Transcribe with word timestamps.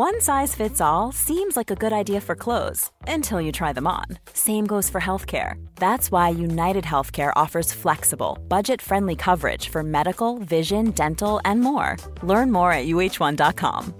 One 0.00 0.20
size 0.20 0.54
fits 0.54 0.80
all 0.80 1.10
seems 1.10 1.56
like 1.56 1.72
a 1.72 1.74
good 1.74 1.92
idea 1.92 2.20
for 2.20 2.36
clothes 2.36 2.92
until 3.08 3.40
you 3.40 3.50
try 3.50 3.72
them 3.72 3.88
on. 3.88 4.04
Same 4.32 4.64
goes 4.64 4.88
for 4.88 5.00
healthcare. 5.00 5.54
That's 5.74 6.12
why 6.12 6.28
United 6.28 6.84
Healthcare 6.84 7.32
offers 7.34 7.72
flexible, 7.72 8.38
budget 8.46 8.80
friendly 8.80 9.16
coverage 9.16 9.70
for 9.70 9.82
medical, 9.82 10.38
vision, 10.38 10.92
dental, 10.92 11.40
and 11.44 11.60
more. 11.60 11.96
Learn 12.22 12.52
more 12.52 12.70
at 12.70 12.86
uh1.com. 12.86 13.92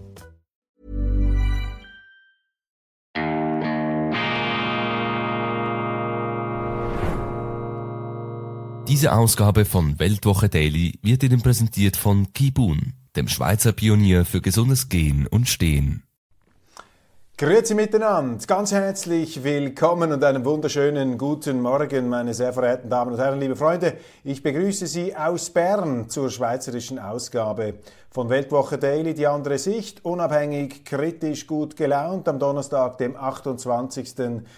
Diese 8.87 9.13
Ausgabe 9.13 9.65
von 9.65 9.99
Weltwoche 9.99 10.49
Daily 10.49 11.01
wird 11.03 11.25
Ihnen 11.25 11.43
präsentiert 11.43 11.97
von 11.97 12.33
Kibun 12.33 12.93
dem 13.17 13.29
Schweizer 13.29 13.73
Pionier 13.73 14.25
für 14.25 14.41
gesundes 14.41 14.89
Gehen 14.89 15.27
und 15.27 15.49
Stehen. 15.49 16.03
Grüezi 17.41 17.77
miteinander, 17.77 18.45
ganz 18.49 18.73
herzlich 18.73 19.45
willkommen 19.45 20.11
und 20.11 20.25
einen 20.25 20.45
wunderschönen 20.45 21.17
guten 21.19 21.61
Morgen, 21.61 22.09
meine 22.09 22.35
sehr 22.35 22.53
verehrten 22.53 22.91
Damen 22.91 23.13
und 23.13 23.21
Herren, 23.21 23.39
liebe 23.39 23.55
Freunde. 23.55 23.97
Ich 24.25 24.43
begrüße 24.43 24.89
Sie 24.89 25.15
aus 25.15 25.51
Bern 25.51 26.09
zur 26.11 26.31
schweizerischen 26.31 26.99
Ausgabe 26.99 27.75
von 28.11 28.31
Weltwoche 28.31 28.79
Daily, 28.79 29.13
die 29.13 29.27
andere 29.27 29.59
Sicht, 29.59 30.03
unabhängig, 30.05 30.83
kritisch, 30.85 31.47
gut 31.47 31.77
gelaunt, 31.77 32.27
am 32.27 32.39
Donnerstag, 32.39 32.97
dem 32.99 33.17
28. 33.17 34.15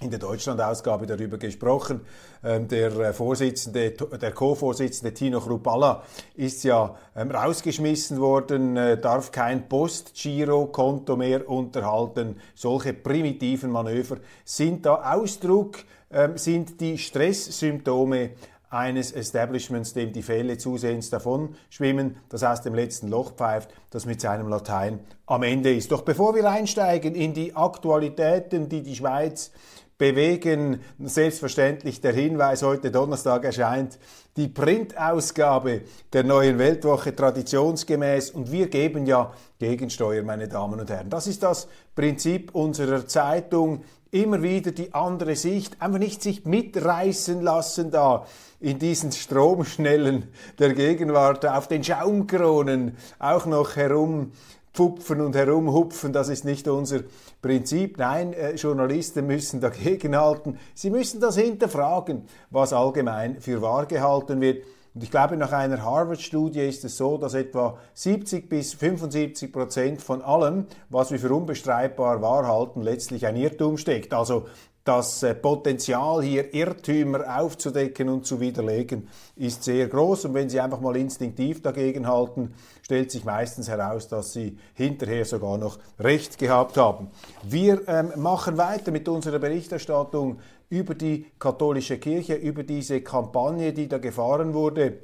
in 0.00 0.10
der 0.10 0.18
Deutschland-Ausgabe 0.18 1.06
darüber 1.06 1.38
gesprochen. 1.38 2.00
Ähm, 2.42 2.68
der 2.68 2.92
äh, 2.98 3.12
Vorsitzende, 3.12 3.92
der 3.92 4.32
Co-Vorsitzende 4.32 5.14
Tino 5.14 5.40
Chrupalla 5.40 6.02
ist 6.34 6.64
ja 6.64 6.96
ähm, 7.16 7.30
rausgeschmissen 7.30 8.20
worden, 8.20 8.76
äh, 8.76 9.00
darf 9.00 9.30
kein 9.30 9.68
Post-Giro-Konto 9.68 11.16
mehr 11.16 11.48
unterhalten. 11.48 12.36
Solche 12.54 12.92
primitiven 12.92 13.70
Manöver 13.70 14.18
sind 14.44 14.84
da 14.84 15.14
Ausdruck, 15.14 15.78
ähm, 16.10 16.36
sind 16.36 16.80
die 16.80 16.98
Stresssymptome 16.98 18.30
eines 18.74 19.12
Establishments, 19.12 19.94
dem 19.94 20.12
die 20.12 20.22
Fälle 20.22 20.58
zusehends 20.58 21.08
davon 21.08 21.54
schwimmen, 21.70 22.16
das 22.28 22.42
aus 22.42 22.62
dem 22.62 22.74
letzten 22.74 23.08
Loch 23.08 23.32
pfeift, 23.32 23.70
das 23.90 24.04
mit 24.04 24.20
seinem 24.20 24.48
Latein 24.48 25.00
am 25.26 25.42
Ende 25.42 25.72
ist. 25.72 25.92
Doch 25.92 26.02
bevor 26.02 26.34
wir 26.34 26.50
einsteigen 26.50 27.14
in 27.14 27.32
die 27.32 27.54
Aktualitäten, 27.54 28.68
die 28.68 28.82
die 28.82 28.96
Schweiz 28.96 29.52
bewegen. 29.98 30.80
Selbstverständlich 30.98 32.00
der 32.00 32.12
Hinweis, 32.12 32.62
heute 32.62 32.90
Donnerstag 32.90 33.44
erscheint 33.44 33.98
die 34.36 34.48
Printausgabe 34.48 35.82
der 36.12 36.24
neuen 36.24 36.58
Weltwoche 36.58 37.14
traditionsgemäß 37.14 38.30
und 38.30 38.50
wir 38.50 38.68
geben 38.68 39.06
ja 39.06 39.32
Gegensteuer, 39.58 40.24
meine 40.24 40.48
Damen 40.48 40.80
und 40.80 40.90
Herren. 40.90 41.10
Das 41.10 41.26
ist 41.26 41.42
das 41.42 41.68
Prinzip 41.94 42.54
unserer 42.54 43.06
Zeitung. 43.06 43.84
Immer 44.14 44.44
wieder 44.44 44.70
die 44.70 44.94
andere 44.94 45.34
Sicht, 45.34 45.82
einfach 45.82 45.98
nicht 45.98 46.22
sich 46.22 46.44
mitreißen 46.44 47.42
lassen 47.42 47.90
da 47.90 48.24
in 48.60 48.78
diesen 48.78 49.10
Stromschnellen 49.10 50.28
der 50.56 50.72
Gegenwart, 50.72 51.44
auf 51.44 51.66
den 51.66 51.82
Schaumkronen 51.82 52.96
auch 53.18 53.44
noch 53.46 53.74
herum 53.74 54.30
pfupfen 54.72 55.20
und 55.20 55.34
herumhupfen, 55.34 56.12
das 56.12 56.28
ist 56.28 56.44
nicht 56.44 56.68
unser 56.68 57.00
Prinzip. 57.42 57.98
Nein, 57.98 58.34
äh, 58.34 58.54
Journalisten 58.54 59.26
müssen 59.26 59.60
dagegenhalten. 59.60 60.60
Sie 60.74 60.90
müssen 60.90 61.20
das 61.20 61.36
hinterfragen, 61.36 62.22
was 62.50 62.72
allgemein 62.72 63.40
für 63.40 63.62
wahr 63.62 63.86
gehalten 63.86 64.40
wird. 64.40 64.64
Und 64.94 65.02
ich 65.02 65.10
glaube, 65.10 65.36
nach 65.36 65.50
einer 65.50 65.82
Harvard-Studie 65.82 66.60
ist 66.60 66.84
es 66.84 66.96
so, 66.96 67.18
dass 67.18 67.34
etwa 67.34 67.78
70 67.94 68.48
bis 68.48 68.74
75 68.74 69.52
Prozent 69.52 70.00
von 70.00 70.22
allem, 70.22 70.66
was 70.88 71.10
wir 71.10 71.18
für 71.18 71.34
unbestreitbar 71.34 72.22
wahr 72.22 72.46
halten, 72.46 72.80
letztlich 72.80 73.26
ein 73.26 73.34
Irrtum 73.34 73.76
steckt. 73.76 74.14
Also 74.14 74.46
das 74.84 75.22
äh, 75.22 75.34
Potenzial 75.34 76.22
hier 76.22 76.52
Irrtümer 76.52 77.40
aufzudecken 77.40 78.10
und 78.10 78.26
zu 78.26 78.38
widerlegen 78.38 79.08
ist 79.34 79.64
sehr 79.64 79.88
groß 79.88 80.26
und 80.26 80.34
wenn 80.34 80.50
Sie 80.50 80.60
einfach 80.60 80.80
mal 80.80 80.94
instinktiv 80.96 81.62
dagegen 81.62 82.06
halten, 82.06 82.54
stellt 82.82 83.10
sich 83.10 83.24
meistens 83.24 83.68
heraus, 83.68 84.08
dass 84.08 84.34
Sie 84.34 84.58
hinterher 84.74 85.24
sogar 85.24 85.56
noch 85.56 85.78
Recht 85.98 86.38
gehabt 86.38 86.76
haben. 86.76 87.08
Wir 87.42 87.88
ähm, 87.88 88.12
machen 88.16 88.58
weiter 88.58 88.92
mit 88.92 89.08
unserer 89.08 89.38
Berichterstattung 89.38 90.38
über 90.70 90.94
die 90.94 91.26
katholische 91.38 91.98
Kirche, 91.98 92.34
über 92.34 92.62
diese 92.62 93.00
Kampagne, 93.00 93.72
die 93.72 93.88
da 93.88 93.98
gefahren 93.98 94.54
wurde 94.54 94.98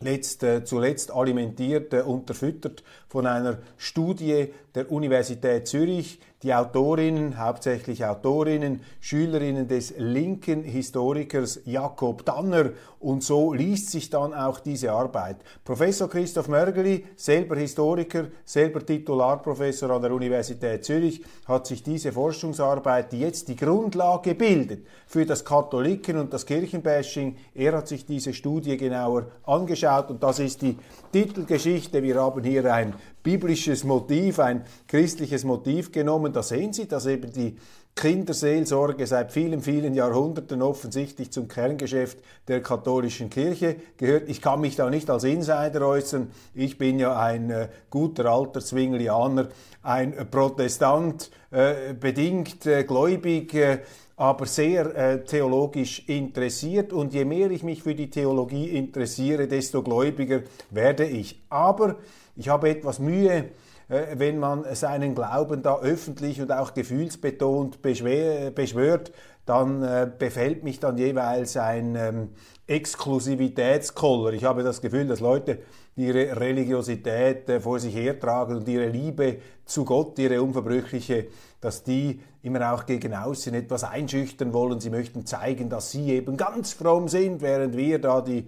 letzt, 0.00 0.42
äh, 0.42 0.64
zuletzt 0.64 1.12
alimentiert, 1.12 1.92
äh, 1.92 2.00
unterfüttert 2.00 2.82
von 3.08 3.26
einer 3.26 3.58
Studie 3.76 4.48
der 4.74 4.90
Universität 4.92 5.66
Zürich, 5.66 6.20
die 6.42 6.54
Autorinnen, 6.54 7.38
hauptsächlich 7.38 8.04
Autorinnen, 8.04 8.80
Schülerinnen 9.00 9.66
des 9.66 9.94
linken 9.98 10.62
Historikers 10.62 11.60
Jakob 11.64 12.24
Danner 12.24 12.70
und 13.00 13.24
so 13.24 13.52
liest 13.52 13.90
sich 13.90 14.10
dann 14.10 14.32
auch 14.32 14.60
diese 14.60 14.92
Arbeit. 14.92 15.38
Professor 15.64 16.08
Christoph 16.08 16.48
Mörgeli, 16.48 17.04
selber 17.16 17.56
Historiker, 17.56 18.26
selber 18.44 18.84
Titularprofessor 18.84 19.90
an 19.90 20.02
der 20.02 20.12
Universität 20.12 20.84
Zürich, 20.84 21.22
hat 21.46 21.66
sich 21.66 21.82
diese 21.82 22.12
Forschungsarbeit, 22.12 23.12
die 23.12 23.20
jetzt 23.20 23.48
die 23.48 23.56
Grundlage 23.56 24.34
bildet 24.34 24.86
für 25.06 25.26
das 25.26 25.44
Katholiken- 25.44 26.18
und 26.18 26.32
das 26.32 26.46
Kirchenbashing, 26.46 27.36
er 27.54 27.76
hat 27.76 27.88
sich 27.88 28.06
diese 28.06 28.32
Studie 28.32 28.76
genauer 28.76 29.26
angeschaut 29.44 30.10
und 30.10 30.22
das 30.22 30.38
ist 30.38 30.62
die 30.62 30.76
Titelgeschichte. 31.12 32.02
Wir 32.02 32.20
haben 32.20 32.44
hier 32.44 32.72
ein 32.72 32.94
biblisches 33.22 33.84
Motiv, 33.84 34.38
ein 34.38 34.64
christliches 34.86 35.44
Motiv 35.44 35.92
genommen. 35.92 36.32
Da 36.32 36.42
sehen 36.42 36.72
Sie, 36.72 36.86
dass 36.86 37.06
eben 37.06 37.32
die 37.32 37.56
Kinderseelsorge 37.98 39.08
seit 39.08 39.32
vielen, 39.32 39.60
vielen 39.60 39.92
Jahrhunderten 39.92 40.62
offensichtlich 40.62 41.32
zum 41.32 41.48
Kerngeschäft 41.48 42.18
der 42.46 42.62
katholischen 42.62 43.28
Kirche 43.28 43.74
gehört. 43.96 44.28
Ich 44.28 44.40
kann 44.40 44.60
mich 44.60 44.76
da 44.76 44.88
nicht 44.88 45.10
als 45.10 45.24
Insider 45.24 45.84
äußern. 45.84 46.30
Ich 46.54 46.78
bin 46.78 47.00
ja 47.00 47.18
ein 47.18 47.50
äh, 47.50 47.68
guter 47.90 48.26
alter 48.26 48.60
Zwinglianer, 48.60 49.48
ein 49.82 50.14
Protestant, 50.30 51.32
äh, 51.50 51.92
bedingt 51.92 52.66
äh, 52.66 52.84
gläubig, 52.84 53.52
äh, 53.54 53.80
aber 54.14 54.46
sehr 54.46 54.94
äh, 54.94 55.24
theologisch 55.24 56.08
interessiert. 56.08 56.92
Und 56.92 57.14
je 57.14 57.24
mehr 57.24 57.50
ich 57.50 57.64
mich 57.64 57.82
für 57.82 57.96
die 57.96 58.10
Theologie 58.10 58.68
interessiere, 58.68 59.48
desto 59.48 59.82
gläubiger 59.82 60.42
werde 60.70 61.04
ich. 61.04 61.40
Aber 61.48 61.96
ich 62.38 62.48
habe 62.48 62.70
etwas 62.70 63.00
Mühe, 63.00 63.50
äh, 63.88 64.06
wenn 64.14 64.38
man 64.38 64.64
seinen 64.74 65.14
Glauben 65.14 65.62
da 65.62 65.78
öffentlich 65.80 66.40
und 66.40 66.52
auch 66.52 66.72
gefühlsbetont 66.72 67.82
beschwört, 67.82 69.12
dann 69.44 69.82
äh, 69.82 70.08
befällt 70.16 70.62
mich 70.62 70.78
dann 70.78 70.98
jeweils 70.98 71.56
ein 71.56 71.96
ähm, 71.96 72.28
Exklusivitätskoller. 72.66 74.34
Ich 74.34 74.44
habe 74.44 74.62
das 74.62 74.80
Gefühl, 74.80 75.08
dass 75.08 75.20
Leute 75.20 75.58
ihre 75.96 76.38
Religiosität 76.38 77.48
äh, 77.48 77.60
vor 77.60 77.80
sich 77.80 77.94
hertragen 77.94 78.56
und 78.56 78.68
ihre 78.68 78.88
Liebe 78.88 79.38
zu 79.64 79.84
Gott, 79.84 80.18
ihre 80.18 80.40
unverbrüchliche, 80.40 81.26
dass 81.60 81.82
die 81.82 82.20
immer 82.42 82.72
auch 82.72 82.86
gegen 82.86 83.14
außen 83.14 83.52
etwas 83.52 83.82
einschüchtern 83.82 84.52
wollen. 84.52 84.78
Sie 84.78 84.90
möchten 84.90 85.26
zeigen, 85.26 85.70
dass 85.70 85.90
sie 85.90 86.12
eben 86.12 86.36
ganz 86.36 86.72
fromm 86.72 87.08
sind, 87.08 87.40
während 87.40 87.76
wir 87.76 87.98
da 87.98 88.20
die 88.20 88.46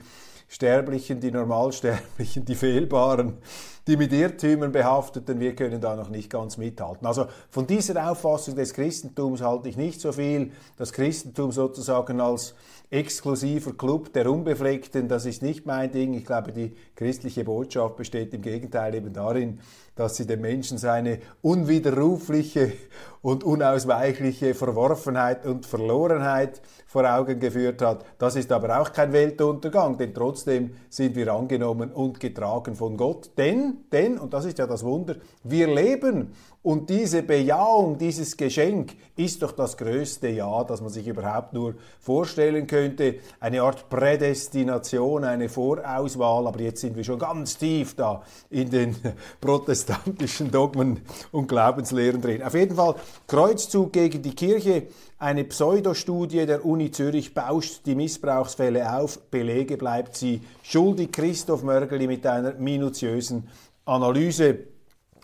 Sterblichen, 0.49 1.21
die 1.21 1.31
Normalsterblichen, 1.31 2.45
die 2.45 2.57
Fehlbaren, 2.57 3.39
die 3.87 3.97
mit 3.97 4.13
Irrtümern 4.13 4.73
behafteten, 4.73 5.41
wir 5.41 5.55
können 5.55 5.81
da 5.81 5.97
noch 5.97 6.11
nicht 6.11 6.31
ganz 6.31 6.57
mithalten. 6.57 7.07
Also 7.07 7.27
von 7.51 7.67
dieser 7.67 8.11
Auffassung 8.11 8.55
des 8.55 8.75
Christentums 8.75 9.43
halte 9.43 9.69
ich 9.69 9.77
nicht 9.77 10.01
so 10.01 10.13
viel. 10.13 10.53
Das 10.77 10.93
Christentum 10.93 11.53
sozusagen 11.53 12.21
als 12.21 12.55
exklusiver 12.91 13.73
Club 13.73 14.13
der 14.13 14.31
Unbefleckten, 14.31 15.07
das 15.07 15.25
ist 15.25 15.43
nicht 15.43 15.65
mein 15.65 15.93
Ding. 15.93 16.13
Ich 16.15 16.25
glaube, 16.25 16.53
die 16.53 16.75
christliche 16.97 17.45
Botschaft 17.45 17.97
besteht 17.97 18.35
im 18.35 18.43
Gegenteil 18.43 18.95
eben 18.97 19.13
darin, 19.13 19.61
dass 19.95 20.17
sie 20.17 20.27
dem 20.27 20.41
Menschen 20.41 20.77
seine 20.77 21.21
unwiderrufliche 21.41 22.73
und 23.23 23.45
unausweichliche 23.45 24.55
Verworfenheit 24.55 25.47
und 25.47 25.67
Verlorenheit 25.67 26.61
vor 26.87 27.05
Augen 27.05 27.39
geführt 27.39 27.81
hat. 27.83 28.05
Das 28.19 28.35
ist 28.35 28.51
aber 28.51 28.81
auch 28.81 28.93
kein 28.93 29.13
Weltuntergang, 29.13 29.97
denn 29.97 30.13
trotzdem 30.13 30.73
sind 30.89 31.15
wir 31.15 31.33
angenommen 31.33 31.93
und 31.93 32.19
getragen 32.19 32.75
von 32.75 32.97
Gott. 32.97 33.31
Denn, 33.39 33.80
denn, 33.93 34.19
und 34.19 34.33
das 34.33 34.45
ist 34.45 34.59
ja 34.59 34.67
das 34.67 34.85
Wunder, 34.85 35.17
wir 35.43 35.67
leben 35.67 36.33
und 36.63 36.91
diese 36.91 37.23
Bejahung, 37.23 37.97
dieses 37.97 38.37
Geschenk 38.37 38.95
ist 39.17 39.43
doch 39.43 39.53
das 39.53 39.79
größte 39.79 40.29
Ja, 40.29 40.63
das 40.63 40.83
man 40.83 40.91
sich 40.91 41.07
überhaupt 41.07 41.55
nur 41.55 41.75
vorstellen 42.01 42.67
könnte. 42.67 43.15
Eine 43.41 43.63
Art 43.63 43.89
Prädestination, 43.89 45.25
eine 45.25 45.49
Vorauswahl, 45.49 46.47
aber 46.47 46.61
jetzt 46.61 46.83
sind 46.83 46.97
wir 46.97 47.05
schon 47.05 47.19
ganz 47.19 47.57
tief 47.57 47.97
da 47.97 48.23
in 48.51 48.69
den 48.69 48.95
protestantischen 49.41 50.51
Dogmen 50.51 51.01
und 51.33 51.49
Glaubenslehren 51.49 52.21
drin. 52.21 52.43
Auf 52.43 52.55
jeden 52.55 52.77
Fall 52.77 52.95
Kreuzzug 53.27 53.95
gegen 53.95 54.21
die 54.21 54.35
Kirche. 54.35 54.89
Eine 55.19 55.45
Pseudostudie 55.45 56.45
der 56.45 56.65
Uni 56.65 56.91
Zürich 56.91 57.33
bauscht 57.33 57.87
die 57.87 57.95
Missbrauchsfälle 57.95 58.95
auf. 58.95 59.19
Belege 59.31 59.79
bleibt 59.79 60.15
sie 60.17 60.43
schuldig. 60.63 61.13
Christoph 61.13 61.63
Mörgeli 61.63 62.07
mit 62.07 62.27
einer 62.27 62.55
minutiösen 62.55 63.49
Analyse. 63.85 64.67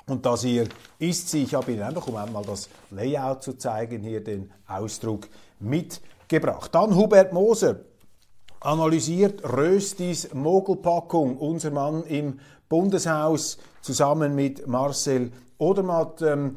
Und 0.09 0.25
das 0.25 0.43
hier 0.43 0.69
ist 0.99 1.29
sie. 1.29 1.43
Ich 1.43 1.55
habe 1.55 1.73
Ihnen 1.73 1.83
einfach, 1.83 2.07
um 2.07 2.17
einmal 2.17 2.45
das 2.45 2.69
Layout 2.91 3.43
zu 3.43 3.55
zeigen, 3.55 4.03
hier 4.03 4.23
den 4.23 4.53
Ausdruck 4.69 5.29
mitgebracht. 5.59 6.75
Dann 6.75 6.95
Hubert 6.95 7.33
Moser 7.33 7.81
analysiert 8.61 9.43
Röstis 9.45 10.33
Mogelpackung. 10.33 11.37
Unser 11.39 11.71
Mann 11.71 12.05
im 12.05 12.41
Bundeshaus 12.69 13.59
zusammen 13.81 14.35
mit 14.35 14.67
Marcel 14.67 15.33
Odermatt. 15.59 16.23
Ähm, 16.23 16.57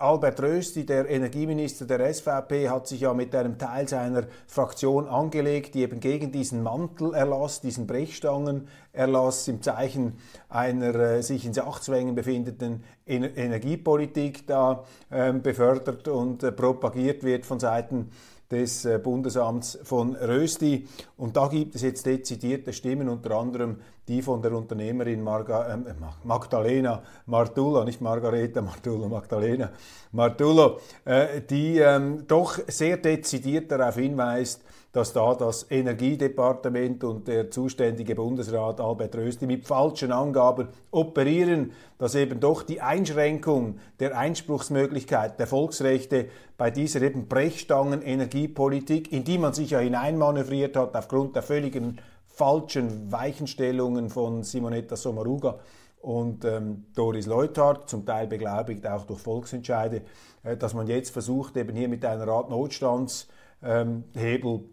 Albert 0.00 0.40
Rösti, 0.40 0.86
der 0.86 1.08
Energieminister 1.08 1.84
der 1.84 2.12
SVP, 2.12 2.68
hat 2.68 2.86
sich 2.86 3.00
ja 3.00 3.14
mit 3.14 3.34
einem 3.34 3.58
Teil 3.58 3.88
seiner 3.88 4.24
Fraktion 4.46 5.06
angelegt, 5.06 5.74
die 5.74 5.82
eben 5.82 6.00
gegen 6.00 6.32
diesen 6.32 6.62
Mantelerlass, 6.62 7.60
diesen 7.60 7.86
Brechstangenerlass 7.86 9.48
im 9.48 9.62
Zeichen 9.62 10.18
einer 10.48 10.94
äh, 10.94 11.22
sich 11.22 11.44
in 11.44 11.54
Sachzwängen 11.54 12.14
befindenden 12.14 12.84
Ener 13.06 13.36
Energiepolitik 13.36 14.46
da 14.46 14.84
äh, 15.10 15.32
befördert 15.32 16.08
und 16.08 16.42
äh, 16.42 16.52
propagiert 16.52 17.22
wird 17.22 17.46
von 17.46 17.58
Seiten 17.58 18.10
des 18.50 18.84
äh, 18.84 18.98
Bundesamts 18.98 19.78
von 19.82 20.16
Rösti. 20.16 20.88
Und 21.16 21.36
da 21.36 21.48
gibt 21.48 21.74
es 21.74 21.82
jetzt 21.82 22.06
dezidierte 22.06 22.72
Stimmen, 22.72 23.08
unter 23.08 23.32
anderem 23.32 23.76
die 24.08 24.22
von 24.22 24.40
der 24.40 24.52
Unternehmerin 24.52 25.22
Marga, 25.22 25.74
äh, 25.74 25.94
Magdalena 26.24 27.02
Martullo, 27.26 27.84
nicht 27.84 28.00
Margareta 28.00 28.62
Martullo, 28.62 29.08
Magdalena 29.08 29.70
Martullo, 30.12 30.80
äh, 31.04 31.42
die 31.42 31.78
ähm, 31.78 32.26
doch 32.26 32.58
sehr 32.68 32.96
dezidiert 32.96 33.70
darauf 33.70 33.96
hinweist, 33.96 34.64
dass 34.98 35.12
da 35.12 35.32
das 35.32 35.64
Energiedepartement 35.70 37.04
und 37.04 37.28
der 37.28 37.52
zuständige 37.52 38.16
Bundesrat 38.16 38.80
Albert 38.80 39.14
Rösti 39.14 39.46
mit 39.46 39.64
falschen 39.64 40.10
Angaben 40.10 40.66
operieren, 40.90 41.70
dass 41.98 42.16
eben 42.16 42.40
doch 42.40 42.64
die 42.64 42.80
Einschränkung 42.80 43.78
der 44.00 44.18
Einspruchsmöglichkeit 44.18 45.38
der 45.38 45.46
Volksrechte 45.46 46.26
bei 46.56 46.72
dieser 46.72 47.00
eben 47.02 47.28
Brechstangen 47.28 48.02
Energiepolitik, 48.02 49.12
in 49.12 49.22
die 49.22 49.38
man 49.38 49.52
sich 49.52 49.70
ja 49.70 49.78
hineinmanövriert 49.78 50.76
hat 50.76 50.96
aufgrund 50.96 51.36
der 51.36 51.44
völligen 51.44 52.00
falschen 52.26 53.12
Weichenstellungen 53.12 54.10
von 54.10 54.42
Simonetta 54.42 54.96
Sommaruga 54.96 55.60
und 56.02 56.44
ähm, 56.44 56.86
Doris 56.96 57.26
Leuthard, 57.26 57.88
zum 57.88 58.04
Teil 58.04 58.26
beglaubigt 58.26 58.84
auch 58.84 59.04
durch 59.04 59.20
Volksentscheide, 59.20 60.02
äh, 60.42 60.56
dass 60.56 60.74
man 60.74 60.88
jetzt 60.88 61.10
versucht, 61.10 61.56
eben 61.56 61.76
hier 61.76 61.88
mit 61.88 62.04
einer 62.04 62.26
Art 62.26 62.50
Notstandshebel 62.50 63.30
ähm, 63.62 64.70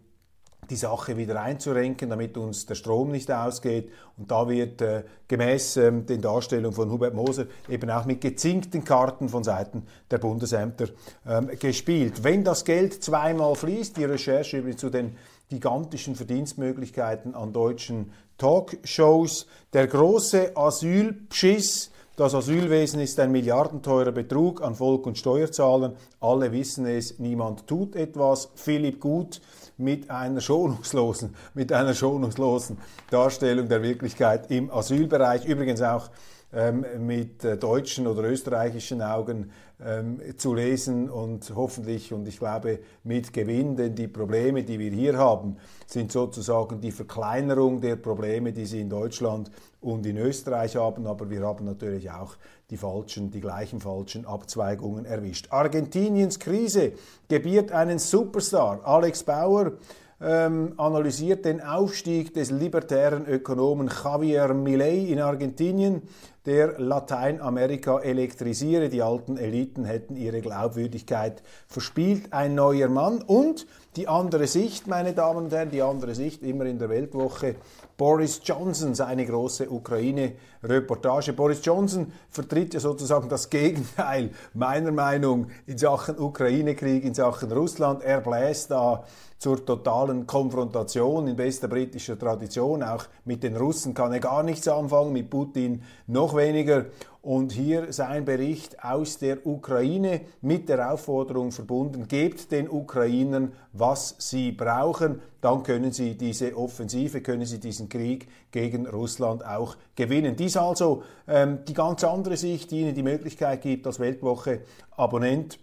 die 0.70 0.76
Sache 0.76 1.16
wieder 1.16 1.40
einzurenken, 1.40 2.10
damit 2.10 2.36
uns 2.36 2.66
der 2.66 2.74
Strom 2.74 3.10
nicht 3.10 3.30
ausgeht. 3.30 3.90
Und 4.16 4.30
da 4.30 4.48
wird 4.48 4.82
äh, 4.82 5.04
gemäß 5.28 5.76
ähm, 5.76 6.06
den 6.06 6.20
Darstellungen 6.20 6.74
von 6.74 6.90
Hubert 6.90 7.14
Moser 7.14 7.46
eben 7.68 7.90
auch 7.90 8.04
mit 8.04 8.20
gezinkten 8.20 8.84
Karten 8.84 9.28
von 9.28 9.44
Seiten 9.44 9.84
der 10.10 10.18
Bundesämter 10.18 10.86
ähm, 11.26 11.50
gespielt. 11.58 12.24
Wenn 12.24 12.44
das 12.44 12.64
Geld 12.64 13.02
zweimal 13.02 13.54
fließt, 13.54 13.96
die 13.96 14.04
Recherche 14.04 14.58
übrigens 14.58 14.80
zu 14.80 14.90
den 14.90 15.16
gigantischen 15.48 16.16
Verdienstmöglichkeiten 16.16 17.34
an 17.34 17.52
deutschen 17.52 18.12
Talkshows, 18.38 19.46
der 19.72 19.86
große 19.86 20.56
Asylbschiss, 20.56 21.90
das 22.16 22.34
Asylwesen 22.34 23.00
ist 23.00 23.20
ein 23.20 23.30
milliardenteurer 23.30 24.10
Betrug 24.10 24.62
an 24.62 24.74
Volk 24.74 25.06
und 25.06 25.18
Steuerzahlern. 25.18 25.96
Alle 26.18 26.50
wissen 26.50 26.86
es, 26.86 27.18
niemand 27.18 27.66
tut 27.66 27.94
etwas. 27.94 28.48
Philipp 28.54 29.00
Gut 29.00 29.42
mit 29.78 30.10
einer 30.10 30.40
schonungslosen, 30.40 31.34
mit 31.54 31.72
einer 31.72 31.94
schonungslosen 31.94 32.78
Darstellung 33.10 33.68
der 33.68 33.82
Wirklichkeit 33.82 34.50
im 34.50 34.70
Asylbereich. 34.70 35.44
Übrigens 35.44 35.82
auch 35.82 36.10
ähm, 36.56 36.86
mit 37.00 37.44
äh, 37.44 37.58
deutschen 37.58 38.06
oder 38.06 38.22
österreichischen 38.22 39.02
Augen 39.02 39.50
ähm, 39.84 40.22
zu 40.38 40.54
lesen 40.54 41.10
und 41.10 41.52
hoffentlich 41.54 42.14
und 42.14 42.26
ich 42.26 42.38
glaube 42.38 42.78
mit 43.04 43.34
Gewinn, 43.34 43.76
denn 43.76 43.94
die 43.94 44.08
Probleme, 44.08 44.62
die 44.62 44.78
wir 44.78 44.90
hier 44.90 45.18
haben, 45.18 45.58
sind 45.86 46.10
sozusagen 46.10 46.80
die 46.80 46.92
Verkleinerung 46.92 47.82
der 47.82 47.96
Probleme, 47.96 48.54
die 48.54 48.64
sie 48.64 48.80
in 48.80 48.88
Deutschland 48.88 49.50
und 49.82 50.06
in 50.06 50.16
Österreich 50.16 50.76
haben, 50.76 51.06
aber 51.06 51.28
wir 51.28 51.42
haben 51.42 51.66
natürlich 51.66 52.10
auch 52.10 52.36
die 52.70 52.78
falschen, 52.78 53.30
die 53.30 53.42
gleichen 53.42 53.78
falschen 53.78 54.24
Abzweigungen 54.24 55.04
erwischt. 55.04 55.48
Argentiniens 55.50 56.38
Krise 56.38 56.92
gebiert 57.28 57.70
einen 57.70 57.98
Superstar, 57.98 58.80
Alex 58.82 59.24
Bauer 59.24 59.72
ähm, 60.20 60.72
analysiert 60.78 61.44
den 61.44 61.60
Aufstieg 61.60 62.32
des 62.32 62.50
libertären 62.50 63.26
Ökonomen 63.26 63.90
Javier 64.02 64.54
Milei 64.54 64.96
in 64.96 65.20
Argentinien 65.20 66.02
der 66.46 66.78
Lateinamerika 66.78 67.98
elektrisiere. 67.98 68.88
Die 68.88 69.02
alten 69.02 69.36
Eliten 69.36 69.84
hätten 69.84 70.16
ihre 70.16 70.40
Glaubwürdigkeit 70.40 71.42
verspielt. 71.66 72.32
Ein 72.32 72.54
neuer 72.54 72.88
Mann 72.88 73.22
und 73.22 73.66
die 73.96 74.08
andere 74.08 74.46
Sicht, 74.46 74.86
meine 74.86 75.14
Damen 75.14 75.44
und 75.44 75.52
Herren, 75.52 75.70
die 75.70 75.82
andere 75.82 76.14
Sicht, 76.14 76.42
immer 76.42 76.66
in 76.66 76.78
der 76.78 76.90
Weltwoche. 76.90 77.56
Boris 77.96 78.40
Johnson, 78.44 78.94
seine 78.94 79.24
große 79.24 79.70
Ukraine-Reportage. 79.70 81.32
Boris 81.32 81.60
Johnson 81.64 82.12
vertritt 82.28 82.74
ja 82.74 82.80
sozusagen 82.80 83.28
das 83.28 83.48
Gegenteil 83.48 84.30
meiner 84.52 84.92
Meinung 84.92 85.46
in 85.66 85.78
Sachen 85.78 86.18
Ukraine-Krieg, 86.18 87.04
in 87.04 87.14
Sachen 87.14 87.50
Russland. 87.50 88.02
Er 88.02 88.20
bläst 88.20 88.70
da 88.70 89.04
zur 89.38 89.64
totalen 89.64 90.26
Konfrontation 90.26 91.28
in 91.28 91.36
bester 91.36 91.68
britischer 91.68 92.18
Tradition. 92.18 92.82
Auch 92.82 93.04
mit 93.24 93.42
den 93.42 93.56
Russen 93.56 93.94
kann 93.94 94.12
er 94.12 94.20
gar 94.20 94.42
nichts 94.42 94.68
anfangen, 94.68 95.12
mit 95.12 95.30
Putin 95.30 95.82
noch 96.06 96.36
weniger. 96.36 96.86
Und 97.26 97.50
hier 97.50 97.92
sein 97.92 98.24
Bericht 98.24 98.84
aus 98.84 99.18
der 99.18 99.44
Ukraine 99.48 100.20
mit 100.42 100.68
der 100.68 100.92
Aufforderung 100.92 101.50
verbunden, 101.50 102.06
gebt 102.06 102.52
den 102.52 102.70
Ukrainern, 102.70 103.50
was 103.72 104.14
sie 104.18 104.52
brauchen, 104.52 105.20
dann 105.40 105.64
können 105.64 105.90
sie 105.90 106.16
diese 106.16 106.56
Offensive, 106.56 107.22
können 107.22 107.44
sie 107.44 107.58
diesen 107.58 107.88
Krieg 107.88 108.28
gegen 108.52 108.86
Russland 108.86 109.44
auch 109.44 109.76
gewinnen. 109.96 110.36
Dies 110.36 110.56
also 110.56 111.02
ähm, 111.26 111.64
die 111.66 111.74
ganz 111.74 112.04
andere 112.04 112.36
Sicht, 112.36 112.70
die 112.70 112.82
Ihnen 112.82 112.94
die 112.94 113.02
Möglichkeit 113.02 113.60
gibt, 113.60 113.88
als 113.88 113.98
Weltwoche 113.98 114.60
Abonnent 114.92 115.58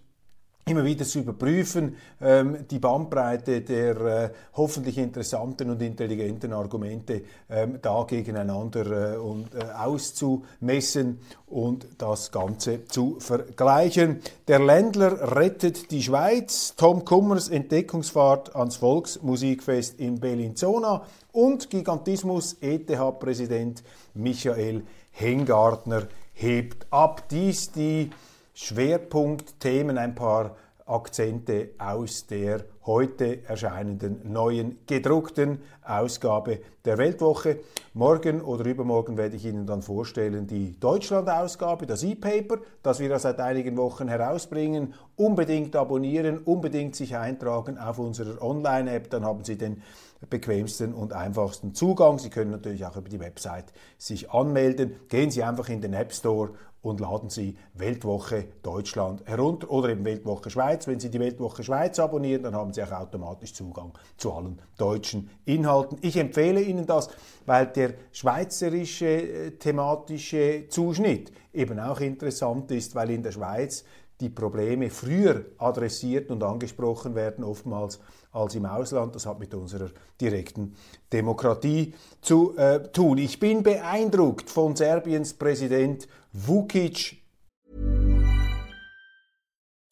immer 0.66 0.86
wieder 0.86 1.06
zu 1.06 1.20
überprüfen, 1.20 1.98
ähm, 2.22 2.66
die 2.70 2.80
Bandbreite 2.80 3.62
der 3.62 3.98
äh, 4.02 4.30
hoffentlich 4.56 4.98
interessanten 4.98 5.70
und 5.70 5.82
intelligenten 5.82 6.54
Argumente 6.54 7.24
ähm, 7.50 7.80
da 7.82 8.04
gegeneinander 8.04 9.16
äh, 9.16 9.18
und, 9.18 9.54
äh, 9.54 9.64
auszumessen 9.78 11.20
und 11.48 11.88
das 11.98 12.32
Ganze 12.32 12.86
zu 12.86 13.18
vergleichen. 13.20 14.22
Der 14.48 14.60
Ländler 14.60 15.36
rettet 15.36 15.92
die 15.92 16.02
Schweiz, 16.02 16.76
Tom 16.78 17.04
Kummers 17.04 17.50
Entdeckungsfahrt 17.50 18.56
ans 18.56 18.78
Volksmusikfest 18.78 20.00
in 20.00 20.20
Bellinzona 20.20 21.06
und 21.34 21.70
Gigantismus 21.70 22.58
ETH-Präsident 22.62 23.84
Michael 24.14 24.84
Hengartner 25.12 26.08
hebt 26.34 26.88
ab. 26.90 27.28
Dies 27.30 27.72
die 27.72 28.10
Schwerpunktthemen, 28.54 29.98
ein 29.98 30.14
paar 30.16 30.56
Akzente 30.86 31.70
aus 31.78 32.28
der 32.28 32.66
heute 32.86 33.46
erscheinenden 33.48 34.32
neuen 34.32 34.80
gedruckten 34.86 35.60
Ausgabe 35.82 36.60
der 36.84 36.98
Weltwoche. 36.98 37.60
Morgen 37.94 38.42
oder 38.42 38.66
übermorgen 38.66 39.18
werde 39.18 39.38
ich 39.38 39.46
Ihnen 39.46 39.66
dann 39.66 39.82
vorstellen 39.82 40.46
die 40.46 40.78
Deutschland-Ausgabe, 40.80 41.88
das 41.88 42.04
E-Paper, 42.04 42.58
das 42.84 43.00
wir 43.00 43.18
seit 43.18 43.40
einigen 43.40 43.78
Wochen 43.78 44.08
herausbringen. 44.08 44.94
Unbedingt 45.16 45.76
abonnieren, 45.76 46.40
unbedingt 46.40 46.96
sich 46.96 47.16
eintragen 47.16 47.78
auf 47.78 47.98
unserer 47.98 48.42
Online-App, 48.42 49.10
dann 49.10 49.24
haben 49.24 49.44
Sie 49.46 49.58
den 49.58 49.82
bequemsten 50.30 50.94
und 50.94 51.14
einfachsten 51.14 51.74
Zugang. 51.74 52.20
Sie 52.20 52.30
können 52.30 52.52
natürlich 52.52 52.86
auch 52.86 52.98
über 52.98 53.10
die 53.10 53.20
Website 53.20 53.74
sich 53.98 54.32
anmelden. 54.32 54.96
Gehen 55.10 55.32
Sie 55.32 55.44
einfach 55.44 55.70
in 55.70 55.82
den 55.82 55.94
App 55.94 56.14
Store 56.14 56.52
und 56.84 57.00
laden 57.00 57.30
Sie 57.30 57.58
Weltwoche 57.74 58.46
Deutschland 58.62 59.26
herunter 59.26 59.72
oder 59.72 59.90
eben 59.90 60.06
Weltwoche 60.06 60.50
Schweiz. 60.52 60.86
Wenn 60.86 61.00
Sie 61.00 61.10
die 61.10 61.20
Weltwoche 61.20 61.64
Schweiz 61.64 61.98
abonnieren, 61.98 62.44
dann 62.44 62.54
haben 62.54 62.74
Sie 62.74 62.84
auch 62.84 62.92
automatisch 62.92 63.54
Zugang 63.54 63.94
zu 64.18 64.34
allen 64.34 64.62
deutschen 64.78 65.30
Inhalten. 65.46 65.98
Ich 66.02 66.18
empfehle 66.18 66.62
Ihnen 66.62 66.86
das, 66.86 67.10
weil 67.46 67.68
der 67.68 67.94
schweizerische 68.12 69.06
äh, 69.06 69.52
thematische 69.52 70.66
Zuschnitt 70.70 71.32
eben 71.54 71.80
auch 71.80 72.02
interessant 72.02 72.70
ist, 72.72 72.94
weil 72.96 73.12
in 73.12 73.24
der 73.24 73.32
Schweiz 73.32 73.86
die 74.22 74.30
Probleme 74.30 74.90
früher 74.90 75.46
adressiert 75.58 76.32
und 76.32 76.44
angesprochen 76.44 77.16
werden, 77.16 77.44
oftmals 77.44 78.00
als 78.32 78.56
im 78.56 78.66
Ausland. 78.66 79.16
Das 79.16 79.26
hat 79.26 79.40
mit 79.40 79.54
unserer 79.54 79.90
direkten 80.20 80.76
Demokratie 81.12 81.94
zu 82.22 82.56
äh, 82.58 82.84
tun. 82.92 83.18
Ich 83.18 83.40
bin 83.40 83.64
beeindruckt 83.64 84.50
von 84.50 84.76
Serbiens 84.76 85.34
Präsident 85.34 86.08
Vukic. 86.32 87.24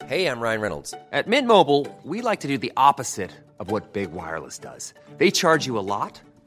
Hey, 0.06 0.26
I'm 0.26 0.40
Ryan 0.40 0.60
Reynolds. 0.60 0.94
At 1.10 1.26
Mint 1.26 1.46
Mobile, 1.46 1.86
we 2.04 2.20
like 2.20 2.40
to 2.40 2.48
do 2.48 2.58
the 2.58 2.72
opposite 2.76 3.30
of 3.58 3.70
what 3.70 3.92
Big 3.92 4.12
Wireless 4.12 4.58
does. 4.58 4.94
They 5.18 5.30
charge 5.30 5.66
you 5.66 5.78
a 5.78 5.80
lot, 5.80 6.20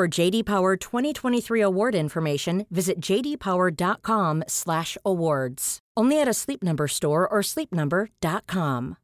For 0.00 0.08
JD 0.08 0.46
Power 0.46 0.78
2023 0.78 1.60
award 1.60 1.94
information, 1.94 2.64
visit 2.70 3.02
jdpower.com/awards. 3.02 5.78
Only 5.94 6.22
at 6.22 6.26
a 6.26 6.32
Sleep 6.32 6.62
Number 6.62 6.88
store 6.88 7.28
or 7.28 7.42
sleepnumber.com. 7.42 8.96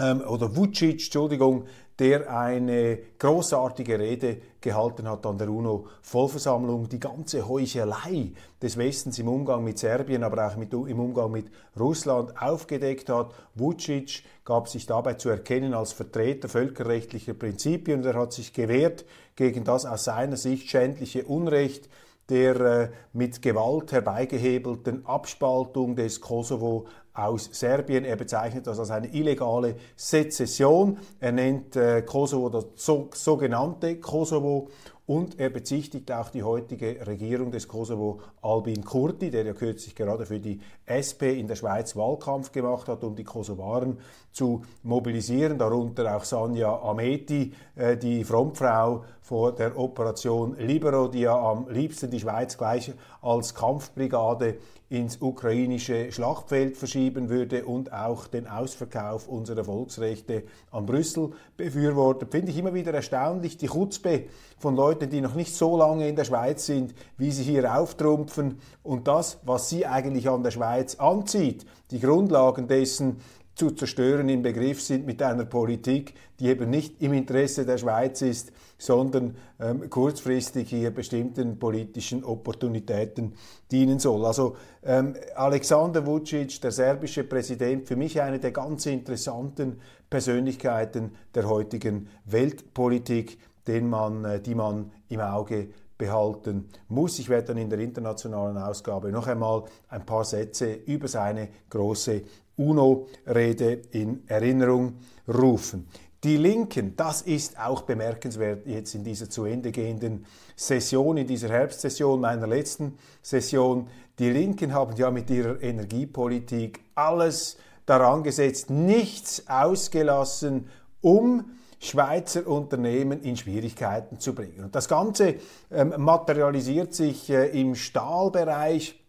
ähm, 0.00 0.22
oder 0.22 0.48
Vucic, 0.48 1.04
Entschuldigung, 1.04 1.66
der 2.00 2.34
eine 2.34 2.98
großartige 3.18 3.98
Rede 3.98 4.38
gehalten 4.62 5.06
hat 5.06 5.26
an 5.26 5.36
der 5.36 5.50
UNO-Vollversammlung. 5.50 6.88
Die 6.88 6.98
ganze 6.98 7.46
Heuchelei 7.46 8.32
des 8.62 8.78
Westens 8.78 9.18
im 9.18 9.28
Umgang 9.28 9.62
mit 9.62 9.78
Serbien, 9.78 10.24
aber 10.24 10.46
auch 10.46 10.56
mit, 10.56 10.72
im 10.72 10.98
Umgang 10.98 11.30
mit 11.30 11.50
Russland 11.78 12.32
aufgedeckt 12.40 13.10
hat. 13.10 13.34
Vucic 13.54 14.22
gab 14.46 14.68
sich 14.68 14.86
dabei 14.86 15.14
zu 15.14 15.28
erkennen 15.28 15.74
als 15.74 15.92
Vertreter 15.92 16.48
völkerrechtlicher 16.48 17.34
Prinzipien 17.34 18.00
und 18.00 18.06
er 18.06 18.14
hat 18.14 18.32
sich 18.32 18.54
gewehrt 18.54 19.04
gegen 19.36 19.64
das 19.64 19.84
aus 19.84 20.04
seiner 20.04 20.38
Sicht 20.38 20.70
schändliche 20.70 21.24
Unrecht, 21.24 21.90
der 22.30 22.60
äh, 22.60 22.90
mit 23.12 23.42
Gewalt 23.42 23.92
herbeigehebelten 23.92 25.04
Abspaltung 25.04 25.96
des 25.96 26.22
Kosovo 26.22 26.86
aus 27.20 27.48
Serbien. 27.52 28.04
Er 28.04 28.16
bezeichnet 28.16 28.66
das 28.66 28.78
als 28.78 28.90
eine 28.90 29.08
illegale 29.08 29.76
Sezession. 29.96 30.98
Er 31.20 31.32
nennt 31.32 31.76
äh, 31.76 32.02
Kosovo 32.02 32.48
das 32.48 32.66
so, 32.76 33.08
sogenannte 33.12 33.96
Kosovo 33.96 34.68
und 35.10 35.40
er 35.40 35.50
bezichtigt 35.50 36.12
auch 36.12 36.28
die 36.28 36.44
heutige 36.44 37.04
Regierung 37.04 37.50
des 37.50 37.66
Kosovo, 37.66 38.20
Albin 38.42 38.84
Kurti, 38.84 39.28
der 39.28 39.44
ja 39.44 39.54
kürzlich 39.54 39.96
gerade 39.96 40.24
für 40.24 40.38
die 40.38 40.60
SP 40.86 41.34
in 41.34 41.48
der 41.48 41.56
Schweiz 41.56 41.96
Wahlkampf 41.96 42.52
gemacht 42.52 42.86
hat, 42.86 43.02
um 43.02 43.16
die 43.16 43.24
Kosovaren 43.24 43.98
zu 44.30 44.62
mobilisieren, 44.84 45.58
darunter 45.58 46.16
auch 46.16 46.22
Sanja 46.22 46.80
Ameti, 46.80 47.52
äh, 47.74 47.96
die 47.96 48.22
Frontfrau 48.22 49.02
vor 49.20 49.52
der 49.52 49.76
Operation 49.76 50.56
Libero, 50.58 51.08
die 51.08 51.22
ja 51.22 51.36
am 51.36 51.68
liebsten 51.68 52.08
die 52.08 52.20
Schweiz 52.20 52.56
gleich 52.56 52.92
als 53.20 53.52
Kampfbrigade 53.52 54.58
ins 54.90 55.18
ukrainische 55.20 56.10
Schlachtfeld 56.10 56.76
verschieben 56.76 57.28
würde 57.28 57.64
und 57.64 57.92
auch 57.92 58.26
den 58.26 58.48
Ausverkauf 58.48 59.28
unserer 59.28 59.62
Volksrechte 59.62 60.42
an 60.72 60.84
Brüssel 60.84 61.30
befürwortet. 61.56 62.32
Finde 62.32 62.50
ich 62.50 62.58
immer 62.58 62.74
wieder 62.74 62.92
erstaunlich, 62.92 63.56
die 63.56 63.68
Chutzpe 63.68 64.24
von 64.58 64.74
Leuten, 64.74 65.08
die 65.08 65.20
noch 65.20 65.36
nicht 65.36 65.54
so 65.54 65.76
lange 65.76 66.08
in 66.08 66.16
der 66.16 66.24
Schweiz 66.24 66.66
sind, 66.66 66.92
wie 67.16 67.30
sie 67.30 67.44
hier 67.44 67.72
auftrumpfen 67.72 68.58
und 68.82 69.06
das, 69.06 69.38
was 69.44 69.68
sie 69.68 69.86
eigentlich 69.86 70.28
an 70.28 70.42
der 70.42 70.50
Schweiz 70.50 70.96
anzieht, 70.96 71.66
die 71.92 72.00
Grundlagen 72.00 72.66
dessen 72.66 73.20
zu 73.60 73.72
zerstören 73.72 74.30
im 74.30 74.40
Begriff 74.40 74.80
sind 74.80 75.04
mit 75.04 75.22
einer 75.22 75.44
Politik, 75.44 76.14
die 76.38 76.46
eben 76.46 76.70
nicht 76.70 77.02
im 77.02 77.12
Interesse 77.12 77.66
der 77.66 77.76
Schweiz 77.76 78.22
ist, 78.22 78.52
sondern 78.78 79.36
ähm, 79.60 79.90
kurzfristig 79.90 80.70
hier 80.70 80.90
bestimmten 80.90 81.58
politischen 81.58 82.24
Opportunitäten 82.24 83.34
dienen 83.70 83.98
soll. 83.98 84.24
Also 84.24 84.56
ähm, 84.82 85.14
Alexander 85.34 86.06
Vucic, 86.06 86.62
der 86.62 86.70
serbische 86.70 87.22
Präsident, 87.22 87.86
für 87.86 87.96
mich 87.96 88.22
eine 88.22 88.38
der 88.38 88.52
ganz 88.52 88.86
interessanten 88.86 89.78
Persönlichkeiten 90.08 91.10
der 91.34 91.46
heutigen 91.46 92.08
Weltpolitik, 92.24 93.38
den 93.66 93.90
man, 93.90 94.24
äh, 94.24 94.40
die 94.40 94.54
man 94.54 94.90
im 95.10 95.20
Auge 95.20 95.68
behalten 96.00 96.70
muss. 96.88 97.18
Ich 97.18 97.28
werde 97.28 97.48
dann 97.48 97.58
in 97.58 97.68
der 97.68 97.78
internationalen 97.78 98.56
Ausgabe 98.56 99.12
noch 99.12 99.26
einmal 99.26 99.64
ein 99.90 100.06
paar 100.06 100.24
Sätze 100.24 100.72
über 100.72 101.08
seine 101.08 101.50
große 101.68 102.22
UNO-Rede 102.56 103.82
in 103.92 104.22
Erinnerung 104.26 104.94
rufen. 105.28 105.86
Die 106.22 106.36
Linken, 106.36 106.96
das 106.96 107.22
ist 107.22 107.58
auch 107.58 107.82
bemerkenswert 107.82 108.66
jetzt 108.66 108.94
in 108.94 109.04
dieser 109.04 109.30
zu 109.30 109.46
Ende 109.46 109.72
gehenden 109.72 110.26
Session, 110.54 111.16
in 111.16 111.26
dieser 111.26 111.48
Herbstsession, 111.48 112.20
meiner 112.20 112.46
letzten 112.46 112.98
Session. 113.22 113.88
Die 114.18 114.28
Linken 114.28 114.74
haben 114.74 114.94
ja 114.96 115.10
mit 115.10 115.30
ihrer 115.30 115.62
Energiepolitik 115.62 116.80
alles 116.94 117.56
daran 117.86 118.22
gesetzt, 118.22 118.68
nichts 118.68 119.48
ausgelassen, 119.48 120.68
um 121.00 121.52
Schweizer 121.78 122.46
Unternehmen 122.46 123.22
in 123.22 123.38
Schwierigkeiten 123.38 124.20
zu 124.20 124.34
bringen. 124.34 124.64
Und 124.64 124.74
das 124.74 124.86
Ganze 124.86 125.36
ähm, 125.70 125.94
materialisiert 125.96 126.92
sich 126.92 127.30
äh, 127.30 127.58
im 127.58 127.74
Stahlbereich, 127.74 129.02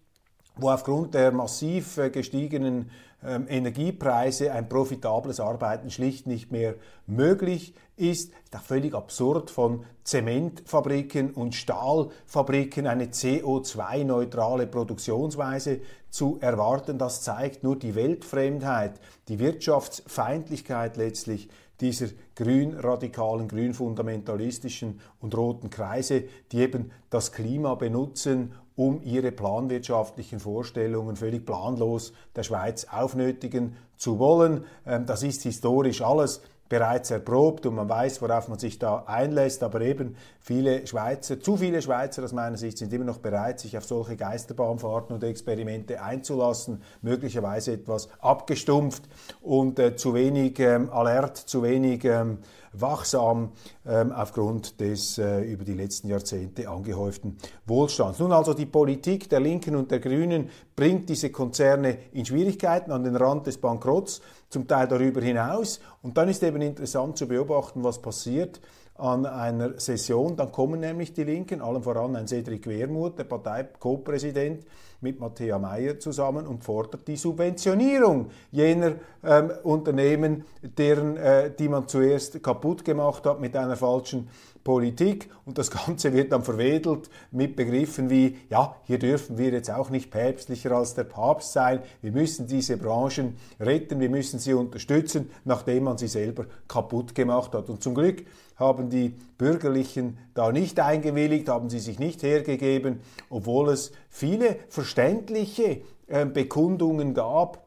wo 0.55 0.69
aufgrund 0.69 1.13
der 1.13 1.33
massiv 1.33 1.97
äh, 1.97 2.09
gestiegenen 2.09 2.89
Energiepreise 3.23 4.51
ein 4.51 4.67
profitables 4.67 5.39
Arbeiten 5.39 5.91
schlicht 5.91 6.25
nicht 6.27 6.51
mehr 6.51 6.75
möglich 7.05 7.69
ist. 7.71 7.81
Ist 8.01 8.33
auch 8.55 8.61
völlig 8.61 8.95
absurd 8.95 9.51
von 9.51 9.85
Zementfabriken 10.03 11.35
und 11.35 11.53
Stahlfabriken 11.53 12.87
eine 12.87 13.05
CO2-neutrale 13.05 14.65
Produktionsweise 14.65 15.81
zu 16.09 16.39
erwarten. 16.41 16.97
Das 16.97 17.21
zeigt 17.21 17.63
nur 17.63 17.77
die 17.77 17.93
Weltfremdheit, 17.93 18.99
die 19.27 19.37
Wirtschaftsfeindlichkeit 19.37 20.97
letztlich 20.97 21.47
dieser 21.79 22.07
grünradikalen, 22.35 23.47
grünfundamentalistischen 23.47 24.99
und 25.19 25.37
roten 25.37 25.69
Kreise, 25.69 26.23
die 26.51 26.57
eben 26.57 26.89
das 27.11 27.31
Klima 27.31 27.75
benutzen, 27.75 28.53
um 28.75 29.01
ihre 29.03 29.31
planwirtschaftlichen 29.31 30.39
Vorstellungen 30.39 31.15
völlig 31.15 31.45
planlos 31.45 32.13
der 32.35 32.43
Schweiz 32.43 32.85
aufnötigen 32.89 33.75
zu 33.97 34.19
wollen. 34.19 34.65
Ähm, 34.85 35.05
das 35.05 35.23
ist 35.23 35.43
historisch 35.43 36.01
alles 36.01 36.41
bereits 36.71 37.11
erprobt 37.11 37.65
und 37.65 37.75
man 37.75 37.89
weiß, 37.89 38.21
worauf 38.21 38.47
man 38.47 38.57
sich 38.57 38.79
da 38.79 39.03
einlässt, 39.05 39.61
aber 39.61 39.81
eben 39.81 40.15
viele 40.39 40.87
Schweizer, 40.87 41.37
zu 41.37 41.57
viele 41.57 41.81
Schweizer 41.81 42.23
aus 42.23 42.31
meiner 42.31 42.55
Sicht 42.55 42.77
sind 42.77 42.93
immer 42.93 43.03
noch 43.03 43.17
bereit, 43.17 43.59
sich 43.59 43.77
auf 43.77 43.83
solche 43.83 44.15
Geisterbahnfahrten 44.15 45.13
und 45.13 45.21
Experimente 45.25 46.01
einzulassen, 46.01 46.81
möglicherweise 47.01 47.73
etwas 47.73 48.07
abgestumpft 48.21 49.03
und 49.41 49.79
äh, 49.79 49.97
zu 49.97 50.13
wenig 50.13 50.59
ähm, 50.59 50.89
alert, 50.91 51.35
zu 51.35 51.61
wenig 51.61 52.05
ähm, 52.05 52.37
wachsam 52.73 53.51
ähm, 53.85 54.13
aufgrund 54.13 54.79
des 54.79 55.17
äh, 55.17 55.41
über 55.41 55.65
die 55.65 55.73
letzten 55.73 56.07
Jahrzehnte 56.07 56.69
angehäuften 56.69 57.37
Wohlstands. 57.65 58.19
Nun 58.19 58.31
also 58.31 58.53
die 58.53 58.65
Politik 58.65 59.29
der 59.29 59.41
Linken 59.41 59.75
und 59.75 59.91
der 59.91 59.99
Grünen 59.99 60.49
bringt 60.75 61.09
diese 61.09 61.31
Konzerne 61.31 61.97
in 62.13 62.25
Schwierigkeiten 62.25 62.91
an 62.91 63.03
den 63.03 63.17
Rand 63.17 63.47
des 63.47 63.57
Bankrotts, 63.57 64.21
zum 64.51 64.67
Teil 64.67 64.87
darüber 64.87 65.21
hinaus. 65.21 65.79
Und 66.03 66.17
dann 66.17 66.29
ist 66.29 66.43
eben 66.43 66.61
interessant 66.61 67.17
zu 67.17 67.27
beobachten, 67.27 67.83
was 67.83 68.01
passiert 68.01 68.61
an 68.95 69.25
einer 69.25 69.79
Session. 69.79 70.35
Dann 70.35 70.51
kommen 70.51 70.79
nämlich 70.79 71.13
die 71.13 71.23
Linken, 71.23 71.61
allen 71.61 71.81
voran 71.81 72.15
ein 72.15 72.27
Cedric 72.27 72.67
Wermuth, 72.67 73.17
der 73.17 73.23
Partei-Co-Präsident, 73.23 74.65
mit 75.01 75.19
Matthäa 75.19 75.59
Meyer 75.59 75.99
zusammen 75.99 76.47
und 76.47 76.63
fordert 76.63 77.07
die 77.07 77.17
Subventionierung 77.17 78.29
jener 78.51 78.93
ähm, 79.23 79.51
Unternehmen, 79.63 80.45
deren, 80.61 81.17
äh, 81.17 81.51
die 81.53 81.67
man 81.67 81.87
zuerst 81.87 82.41
kaputt 82.41 82.85
gemacht 82.85 83.25
hat 83.25 83.41
mit 83.41 83.55
einer 83.55 83.75
falschen 83.75 84.29
Politik 84.63 85.29
und 85.45 85.57
das 85.57 85.71
Ganze 85.71 86.13
wird 86.13 86.31
dann 86.31 86.43
verwedelt 86.43 87.09
mit 87.31 87.55
Begriffen 87.55 88.09
wie, 88.09 88.37
ja, 88.49 88.75
hier 88.83 88.99
dürfen 88.99 89.37
wir 89.37 89.49
jetzt 89.49 89.71
auch 89.71 89.89
nicht 89.89 90.11
päpstlicher 90.11 90.71
als 90.71 90.93
der 90.93 91.03
Papst 91.03 91.53
sein, 91.53 91.79
wir 92.01 92.11
müssen 92.11 92.47
diese 92.47 92.77
Branchen 92.77 93.37
retten, 93.59 93.99
wir 93.99 94.09
müssen 94.09 94.39
sie 94.39 94.53
unterstützen, 94.53 95.31
nachdem 95.45 95.85
man 95.85 95.97
sie 95.97 96.07
selber 96.07 96.45
kaputt 96.67 97.15
gemacht 97.15 97.53
hat. 97.53 97.69
Und 97.69 97.81
zum 97.81 97.95
Glück 97.95 98.23
haben 98.55 98.89
die 98.89 99.15
Bürgerlichen 99.37 100.19
da 100.35 100.51
nicht 100.51 100.79
eingewilligt, 100.79 101.49
haben 101.49 101.69
sie 101.69 101.79
sich 101.79 101.97
nicht 101.97 102.21
hergegeben, 102.21 102.99
obwohl 103.29 103.69
es 103.69 103.91
viele 104.11 104.57
verständliche 104.69 105.81
äh, 106.05 106.25
Bekundungen 106.25 107.15
gab, 107.15 107.65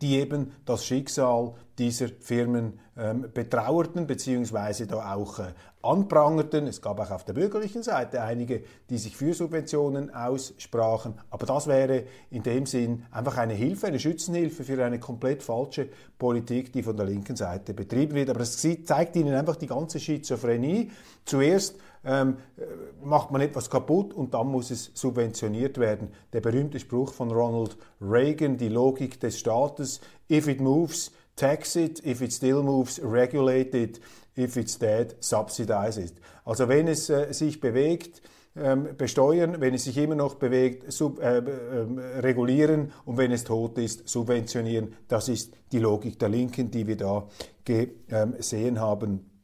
die 0.00 0.16
eben 0.16 0.52
das 0.64 0.84
Schicksal 0.84 1.54
dieser 1.78 2.08
Firmen 2.08 2.80
ähm, 2.96 3.30
betrauerten 3.32 4.06
beziehungsweise 4.06 4.86
da 4.86 5.14
auch 5.14 5.38
äh, 5.38 5.52
anprangerten. 5.82 6.66
Es 6.66 6.82
gab 6.82 6.98
auch 6.98 7.10
auf 7.10 7.24
der 7.24 7.34
bürgerlichen 7.34 7.82
Seite 7.82 8.22
einige, 8.22 8.62
die 8.90 8.98
sich 8.98 9.16
für 9.16 9.34
Subventionen 9.34 10.12
aussprachen. 10.12 11.14
Aber 11.30 11.46
das 11.46 11.68
wäre 11.68 12.04
in 12.30 12.42
dem 12.42 12.66
Sinn 12.66 13.04
einfach 13.10 13.36
eine 13.36 13.54
Hilfe, 13.54 13.86
eine 13.86 14.00
Schützenhilfe 14.00 14.64
für 14.64 14.84
eine 14.84 14.98
komplett 14.98 15.42
falsche 15.42 15.88
Politik, 16.18 16.72
die 16.72 16.82
von 16.82 16.96
der 16.96 17.06
linken 17.06 17.36
Seite 17.36 17.74
betrieben 17.74 18.14
wird. 18.14 18.30
Aber 18.30 18.40
das 18.40 18.58
zeigt 18.58 19.14
Ihnen 19.14 19.34
einfach 19.34 19.56
die 19.56 19.68
ganze 19.68 20.00
Schizophrenie. 20.00 20.90
Zuerst 21.24 21.76
ähm, 22.04 22.36
äh, 22.56 22.62
macht 23.04 23.30
man 23.30 23.40
etwas 23.40 23.70
kaputt 23.70 24.12
und 24.12 24.34
dann 24.34 24.48
muss 24.48 24.70
es 24.70 24.90
subventioniert 24.94 25.78
werden. 25.78 26.08
Der 26.32 26.40
berühmte 26.40 26.78
Spruch 26.78 27.12
von 27.12 27.30
Ronald 27.30 27.76
Reagan, 28.00 28.56
die 28.56 28.68
Logik 28.68 29.20
des 29.20 29.38
Staates, 29.38 30.00
if 30.30 30.48
it 30.48 30.60
moves, 30.60 31.12
tax 31.36 31.76
it, 31.76 32.04
if 32.04 32.20
it 32.20 32.32
still 32.32 32.62
moves, 32.62 33.00
regulate 33.02 33.76
it, 33.76 34.00
if 34.36 34.56
it's 34.56 34.78
dead, 34.78 35.16
subsidize 35.20 36.00
it. 36.00 36.14
Also 36.44 36.68
wenn 36.68 36.88
es 36.88 37.10
äh, 37.10 37.32
sich 37.32 37.60
bewegt, 37.60 38.22
ähm, 38.56 38.88
besteuern, 38.96 39.60
wenn 39.60 39.74
es 39.74 39.84
sich 39.84 39.96
immer 39.98 40.14
noch 40.14 40.34
bewegt, 40.34 40.90
sub, 40.92 41.20
äh, 41.20 41.38
äh, 41.38 42.20
regulieren 42.20 42.92
und 43.04 43.16
wenn 43.16 43.30
es 43.30 43.44
tot 43.44 43.78
ist, 43.78 44.08
subventionieren. 44.08 44.94
Das 45.06 45.28
ist 45.28 45.54
die 45.70 45.78
Logik 45.78 46.18
der 46.18 46.28
Linken, 46.28 46.70
die 46.70 46.86
wir 46.86 46.96
da 46.96 47.28
gesehen 47.64 48.80
haben 48.80 49.37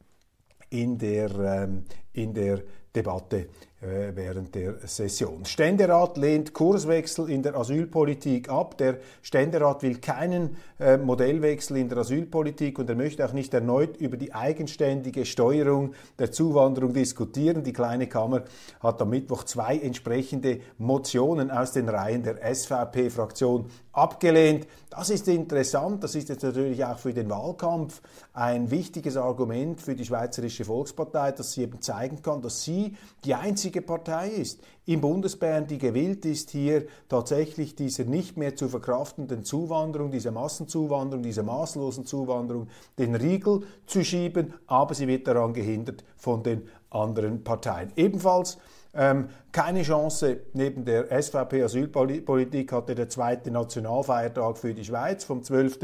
in 0.69 0.97
der, 0.97 1.29
ähm, 1.31 1.85
in 2.13 2.33
der 2.33 2.61
Debatte 2.93 3.47
während 3.81 4.55
der 4.55 4.75
Session. 4.87 5.45
Ständerat 5.45 6.17
lehnt 6.17 6.53
Kurswechsel 6.53 7.29
in 7.29 7.43
der 7.43 7.55
Asylpolitik 7.55 8.49
ab. 8.49 8.77
Der 8.77 8.97
Ständerat 9.21 9.83
will 9.83 9.97
keinen 9.97 10.57
äh, 10.79 10.97
Modellwechsel 10.97 11.77
in 11.77 11.89
der 11.89 11.99
Asylpolitik 11.99 12.79
und 12.79 12.89
er 12.89 12.95
möchte 12.95 13.25
auch 13.25 13.33
nicht 13.33 13.53
erneut 13.53 13.97
über 13.97 14.17
die 14.17 14.33
eigenständige 14.33 15.25
Steuerung 15.25 15.93
der 16.17 16.31
Zuwanderung 16.31 16.93
diskutieren. 16.93 17.63
Die 17.63 17.73
kleine 17.73 18.07
Kammer 18.07 18.43
hat 18.79 19.01
am 19.01 19.09
Mittwoch 19.09 19.43
zwei 19.43 19.77
entsprechende 19.77 20.61
Motionen 20.77 21.51
aus 21.51 21.73
den 21.73 21.89
Reihen 21.89 22.23
der 22.23 22.37
SVP-Fraktion 22.55 23.69
abgelehnt. 23.91 24.67
Das 24.89 25.09
ist 25.09 25.27
interessant, 25.27 26.03
das 26.03 26.15
ist 26.15 26.29
jetzt 26.29 26.43
natürlich 26.43 26.83
auch 26.85 26.97
für 26.97 27.13
den 27.13 27.29
Wahlkampf 27.29 28.01
ein 28.33 28.71
wichtiges 28.71 29.17
Argument 29.17 29.81
für 29.81 29.95
die 29.95 30.05
Schweizerische 30.05 30.65
Volkspartei, 30.65 31.33
dass 31.33 31.53
sie 31.53 31.63
eben 31.63 31.81
zeigen 31.81 32.21
kann, 32.21 32.41
dass 32.41 32.63
sie 32.63 32.95
die 33.23 33.35
einzige 33.35 33.64
Partei 33.71 34.29
ist 34.29 34.61
im 34.85 35.01
Bundesbären, 35.01 35.67
die 35.67 35.77
gewillt 35.77 36.25
ist, 36.25 36.51
hier 36.51 36.85
tatsächlich 37.09 37.75
dieser 37.75 38.05
nicht 38.05 38.37
mehr 38.37 38.55
zu 38.55 38.69
verkraftenden 38.69 39.43
Zuwanderung, 39.43 40.11
dieser 40.11 40.31
Massenzuwanderung, 40.31 41.23
dieser 41.23 41.43
maßlosen 41.43 42.05
Zuwanderung 42.05 42.67
den 42.97 43.15
Riegel 43.15 43.63
zu 43.85 44.03
schieben, 44.03 44.53
aber 44.67 44.93
sie 44.93 45.07
wird 45.07 45.27
daran 45.27 45.53
gehindert 45.53 46.03
von 46.15 46.43
den 46.43 46.67
anderen 46.89 47.43
Parteien. 47.43 47.91
Ebenfalls 47.95 48.57
ähm, 48.97 49.27
keine 49.51 49.83
Chance 49.83 50.39
neben 50.53 50.85
der 50.85 51.11
SVP-Asylpolitik 51.11 52.71
hatte 52.71 52.95
der 52.95 53.09
zweite 53.09 53.51
Nationalfeiertag 53.51 54.57
für 54.57 54.73
die 54.73 54.85
Schweiz 54.85 55.25
vom 55.25 55.43
12. 55.43 55.79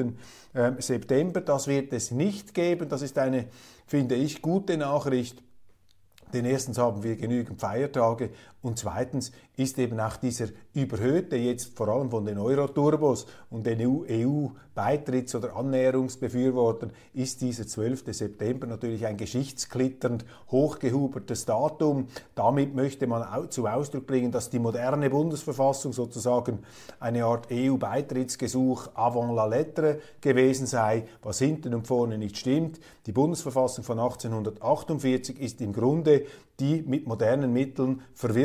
Ähm, 0.55 0.75
September. 0.79 1.41
Das 1.41 1.67
wird 1.67 1.91
es 1.91 2.11
nicht 2.11 2.53
geben. 2.53 2.87
Das 2.87 3.01
ist 3.01 3.17
eine, 3.17 3.47
finde 3.85 4.15
ich, 4.15 4.41
gute 4.41 4.77
Nachricht. 4.77 5.43
Denn 6.33 6.45
erstens 6.45 6.77
haben 6.77 7.03
wir 7.03 7.15
genügend 7.15 7.59
Feiertage 7.59 8.29
Und 8.61 8.77
zweitens 8.77 9.31
ist 9.57 9.79
eben 9.79 9.99
auch 9.99 10.17
dieser 10.17 10.47
überhöhte, 10.73 11.35
jetzt 11.35 11.75
vor 11.75 11.87
allem 11.87 12.11
von 12.11 12.25
den 12.25 12.37
Euro-Turbos 12.37 13.25
und 13.49 13.65
den 13.65 13.81
EU-Beitritts- 13.81 15.35
oder 15.35 15.55
Annäherungsbefürwortern, 15.55 16.91
ist 17.13 17.41
dieser 17.41 17.65
12. 17.65 18.13
September 18.13 18.67
natürlich 18.67 19.07
ein 19.07 19.17
geschichtsklitternd 19.17 20.25
hochgehubertes 20.51 21.45
Datum. 21.45 22.07
Damit 22.35 22.75
möchte 22.75 23.07
man 23.07 23.23
auch 23.23 23.49
zum 23.49 23.65
Ausdruck 23.65 24.05
bringen, 24.05 24.31
dass 24.31 24.51
die 24.51 24.59
moderne 24.59 25.09
Bundesverfassung 25.09 25.91
sozusagen 25.91 26.59
eine 26.99 27.25
Art 27.25 27.47
EU-Beitrittsgesuch 27.51 28.89
avant 28.93 29.35
la 29.35 29.47
lettre 29.47 29.99
gewesen 30.21 30.67
sei, 30.67 31.07
was 31.23 31.39
hinten 31.39 31.73
und 31.73 31.87
vorne 31.87 32.19
nicht 32.19 32.37
stimmt. 32.37 32.79
Die 33.07 33.11
Bundesverfassung 33.11 33.83
von 33.83 33.99
1848 33.99 35.39
ist 35.41 35.61
im 35.61 35.73
Grunde 35.73 36.25
die 36.59 36.83
mit 36.83 37.07
modernen 37.07 37.51
Mitteln 37.51 38.01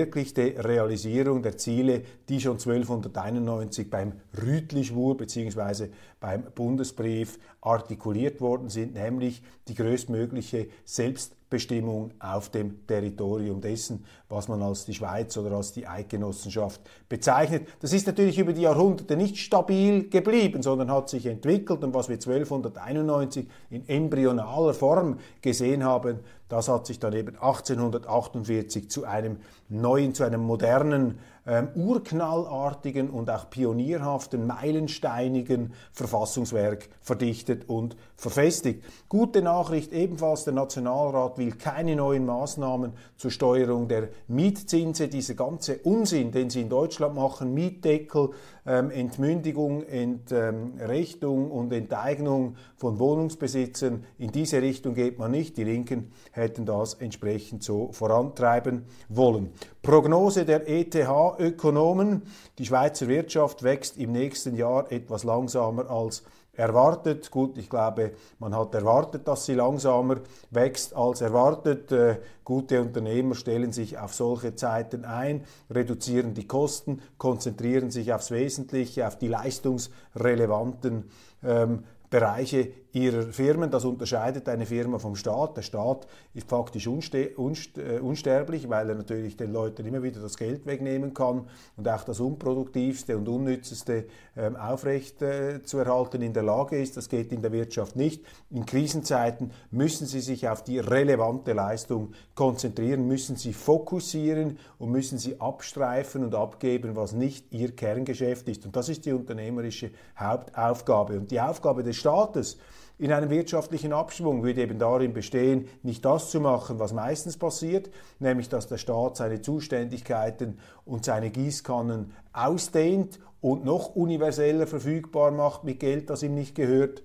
verwirklichte 0.07 0.65
Realisierung 0.65 1.43
der 1.43 1.57
Ziele, 1.57 2.03
die 2.29 2.41
schon 2.41 2.59
1291 2.59 3.91
beim 3.91 4.13
Rütli-Schwur 4.41 5.17
bzw. 5.17 5.89
beim 6.21 6.45
Bundesbrief 6.55 7.39
artikuliert 7.61 8.41
worden 8.41 8.69
sind, 8.69 8.95
nämlich 8.95 9.43
die 9.67 9.75
größtmögliche 9.75 10.69
Selbstbestimmung 10.85 12.13
auf 12.21 12.51
dem 12.51 12.87
Territorium 12.87 13.61
dessen, 13.61 14.05
was 14.29 14.47
man 14.47 14.63
als 14.63 14.85
die 14.85 14.95
Schweiz 14.95 15.37
oder 15.37 15.57
als 15.57 15.73
die 15.73 15.89
Eidgenossenschaft 15.89 16.81
bezeichnet. 17.09 17.67
Das 17.81 17.93
ist 17.93 18.07
natürlich 18.07 18.39
über 18.39 18.53
die 18.53 18.63
Jahrhunderte 18.63 19.17
nicht 19.17 19.39
stabil 19.39 20.09
geblieben, 20.09 20.63
sondern 20.63 20.91
hat 20.91 21.09
sich 21.09 21.27
entwickelt 21.27 21.83
und 21.83 21.95
was 21.95 22.09
wir 22.09 22.15
1291 22.15 23.49
in 23.71 23.89
embryonaler 23.89 24.75
Form 24.75 25.19
gesehen 25.43 25.83
haben, 25.83 26.21
das 26.49 26.69
hat 26.69 26.87
sich 26.87 26.99
dann 26.99 27.13
eben 27.13 27.35
1848 27.35 28.91
zu 28.91 29.05
einem 29.05 29.39
neuen, 29.69 30.15
zu 30.15 30.25
einem 30.25 30.43
modernen, 30.43 31.19
ähm, 31.47 31.69
urknallartigen 31.75 33.11
und 33.11 33.31
auch 33.31 33.49
pionierhaften, 33.51 34.47
meilensteinigen 34.47 35.73
Verfassungswerk 35.93 36.89
verdichtet 37.01 37.69
und 37.69 37.97
verfestigt. 38.17 38.85
Gute 39.09 39.43
Nachricht 39.43 39.93
ebenfalls, 39.93 40.45
der 40.45 40.55
Nationalrat 40.55 41.39
will 41.39 41.53
keine 41.53 41.97
neuen 41.97 42.27
Maßnahmen 42.27 42.93
zur 43.17 43.31
Steuerung 43.31 43.89
der 43.89 44.09
Mietzinse. 44.29 45.09
Dieser 45.09 45.35
ganze 45.35 45.79
Unsinn, 45.79 46.33
den 46.33 46.51
sie 46.51 46.63
in 46.63 46.69
Deutschland 46.69 47.15
machen, 47.15 47.55
Mietdeckel, 47.55 48.31
ähm, 48.67 48.91
Entmündigung, 48.91 49.85
Entrechtung 49.85 51.51
und 51.51 51.73
Enteignung 51.73 52.57
von 52.77 52.99
Wohnungsbesitzern, 52.99 54.05
in 54.19 54.33
diese 54.33 54.61
Richtung 54.61 54.95
geht 54.95 55.19
man 55.19 55.31
nicht. 55.31 55.57
Die 55.57 55.65
Linken 55.65 56.11
hätten 56.33 56.67
das 56.67 56.95
entsprechend 56.95 57.63
so 57.63 57.93
vorantreiben 57.93 58.87
wollen. 59.09 59.51
Prognose 59.87 60.45
der 60.45 60.69
ETH-Ökonomen, 60.69 62.23
die 62.59 62.67
Schweizer 62.67 63.07
Wirtschaft 63.07 63.63
wächst 63.63 63.97
im 63.99 64.11
nächsten 64.11 64.57
Jahr 64.57 64.91
etwas 64.91 65.23
langsamer 65.23 65.89
als 65.89 66.25
erwartet. 66.55 67.31
Gut, 67.31 67.57
ich 67.57 67.71
glaube, 67.71 68.11
man 68.41 68.53
hat 68.57 68.75
erwartet, 68.75 69.29
dass 69.29 69.47
sie 69.47 69.55
langsamer 69.55 70.17
wächst 70.51 70.93
als 70.97 71.21
erwartet. 71.21 71.93
Äh, 71.93 72.17
gute 72.43 72.83
Unternehmer 72.83 73.37
stellen 73.37 73.71
sich 73.71 73.97
auf 73.97 74.13
solche 74.13 74.57
Zeiten 74.57 75.05
ein, 75.05 75.45
reduzieren 75.71 76.35
die 76.35 76.49
Kosten, 76.49 77.01
konzentrieren 77.17 77.93
sich 77.93 78.13
aufs 78.13 78.33
Wesentliche, 78.33 79.07
auf 79.07 79.17
die 79.19 79.29
leistungsrelevanten 79.29 81.09
ähm, 81.45 81.85
Bereiche 82.11 82.73
ihrer 82.93 83.23
Firmen. 83.25 83.71
Das 83.71 83.85
unterscheidet 83.85 84.49
eine 84.49 84.67
Firma 84.67 84.99
vom 84.99 85.17
Staat. 85.17 85.57
Der 85.57 85.63
Staat 85.63 86.07
ist 86.35 86.49
faktisch 86.49 86.87
unste 86.87 87.31
unst 87.37 87.79
äh, 87.79 87.99
unsterblich, 88.01 88.69
weil 88.69 88.89
er 88.89 88.95
natürlich 88.95 89.37
den 89.37 89.53
Leuten 89.53 89.85
immer 89.87 90.03
wieder 90.03 90.21
das 90.21 90.37
Geld 90.37 90.67
wegnehmen 90.67 91.15
kann 91.15 91.47
und 91.77 91.89
auch 91.89 92.05
das 92.05 92.21
Unproduktivste 92.21 93.17
und 93.17 93.29
Unnützeste 93.29 94.07
ähm, 94.37 94.57
aufrecht 94.57 95.23
äh, 95.23 95.63
zu 95.63 95.79
erhalten 95.79 96.23
in 96.23 96.33
der 96.33 96.43
Lage 96.43 96.81
ist. 96.81 96.97
Das 96.97 97.09
geht 97.09 97.33
in 97.33 97.43
der 97.43 97.53
Wirtschaft 97.53 97.97
nicht. 97.97 98.25
In 98.51 98.67
Krisenzeiten 98.67 99.53
müssen 99.71 100.07
sie 100.07 100.21
sich 100.21 100.49
auf 100.49 100.63
die 100.65 100.79
relevante 100.79 101.53
Leistung 101.53 102.13
konzentrieren, 102.35 103.07
müssen 103.07 103.37
sie 103.37 103.53
fokussieren 103.53 104.59
und 104.79 104.91
müssen 104.91 105.19
sie 105.19 105.41
abstreifen 105.41 106.25
und 106.25 106.35
abgeben, 106.35 106.97
was 106.97 107.13
nicht 107.13 107.53
ihr 107.53 107.75
Kerngeschäft 107.75 108.49
ist. 108.49 108.65
Und 108.65 108.77
das 108.77 108.89
ist 108.89 109.05
die 109.07 109.13
unternehmerische 109.13 109.91
Hauptaufgabe. 110.19 111.19
Und 111.19 111.31
die 111.31 111.41
Aufgabe 111.41 111.83
des 111.83 111.97
Staates, 111.97 112.59
in 112.99 113.13
einem 113.13 113.29
wirtschaftlichen 113.31 113.93
Abschwung 113.93 114.43
würde 114.43 114.63
eben 114.63 114.79
darin 114.79 115.13
bestehen, 115.13 115.69
nicht 115.83 116.05
das 116.05 116.31
zu 116.31 116.41
machen, 116.41 116.79
was 116.79 116.93
meistens 116.93 117.37
passiert, 117.37 117.91
nämlich 118.19 118.49
dass 118.49 118.69
der 118.69 118.79
Staat 118.79 119.17
seine 119.17 119.43
Zuständigkeiten 119.43 120.59
und 120.85 121.05
seine 121.05 121.31
Gießkannen 121.31 122.13
ausdehnt 122.33 123.21
und 123.41 123.65
noch 123.65 123.95
universeller 123.95 124.67
verfügbar 124.67 125.31
macht 125.31 125.65
mit 125.65 125.81
Geld, 125.81 126.09
das 126.09 126.23
ihm 126.23 126.35
nicht 126.35 126.55
gehört. 126.55 127.03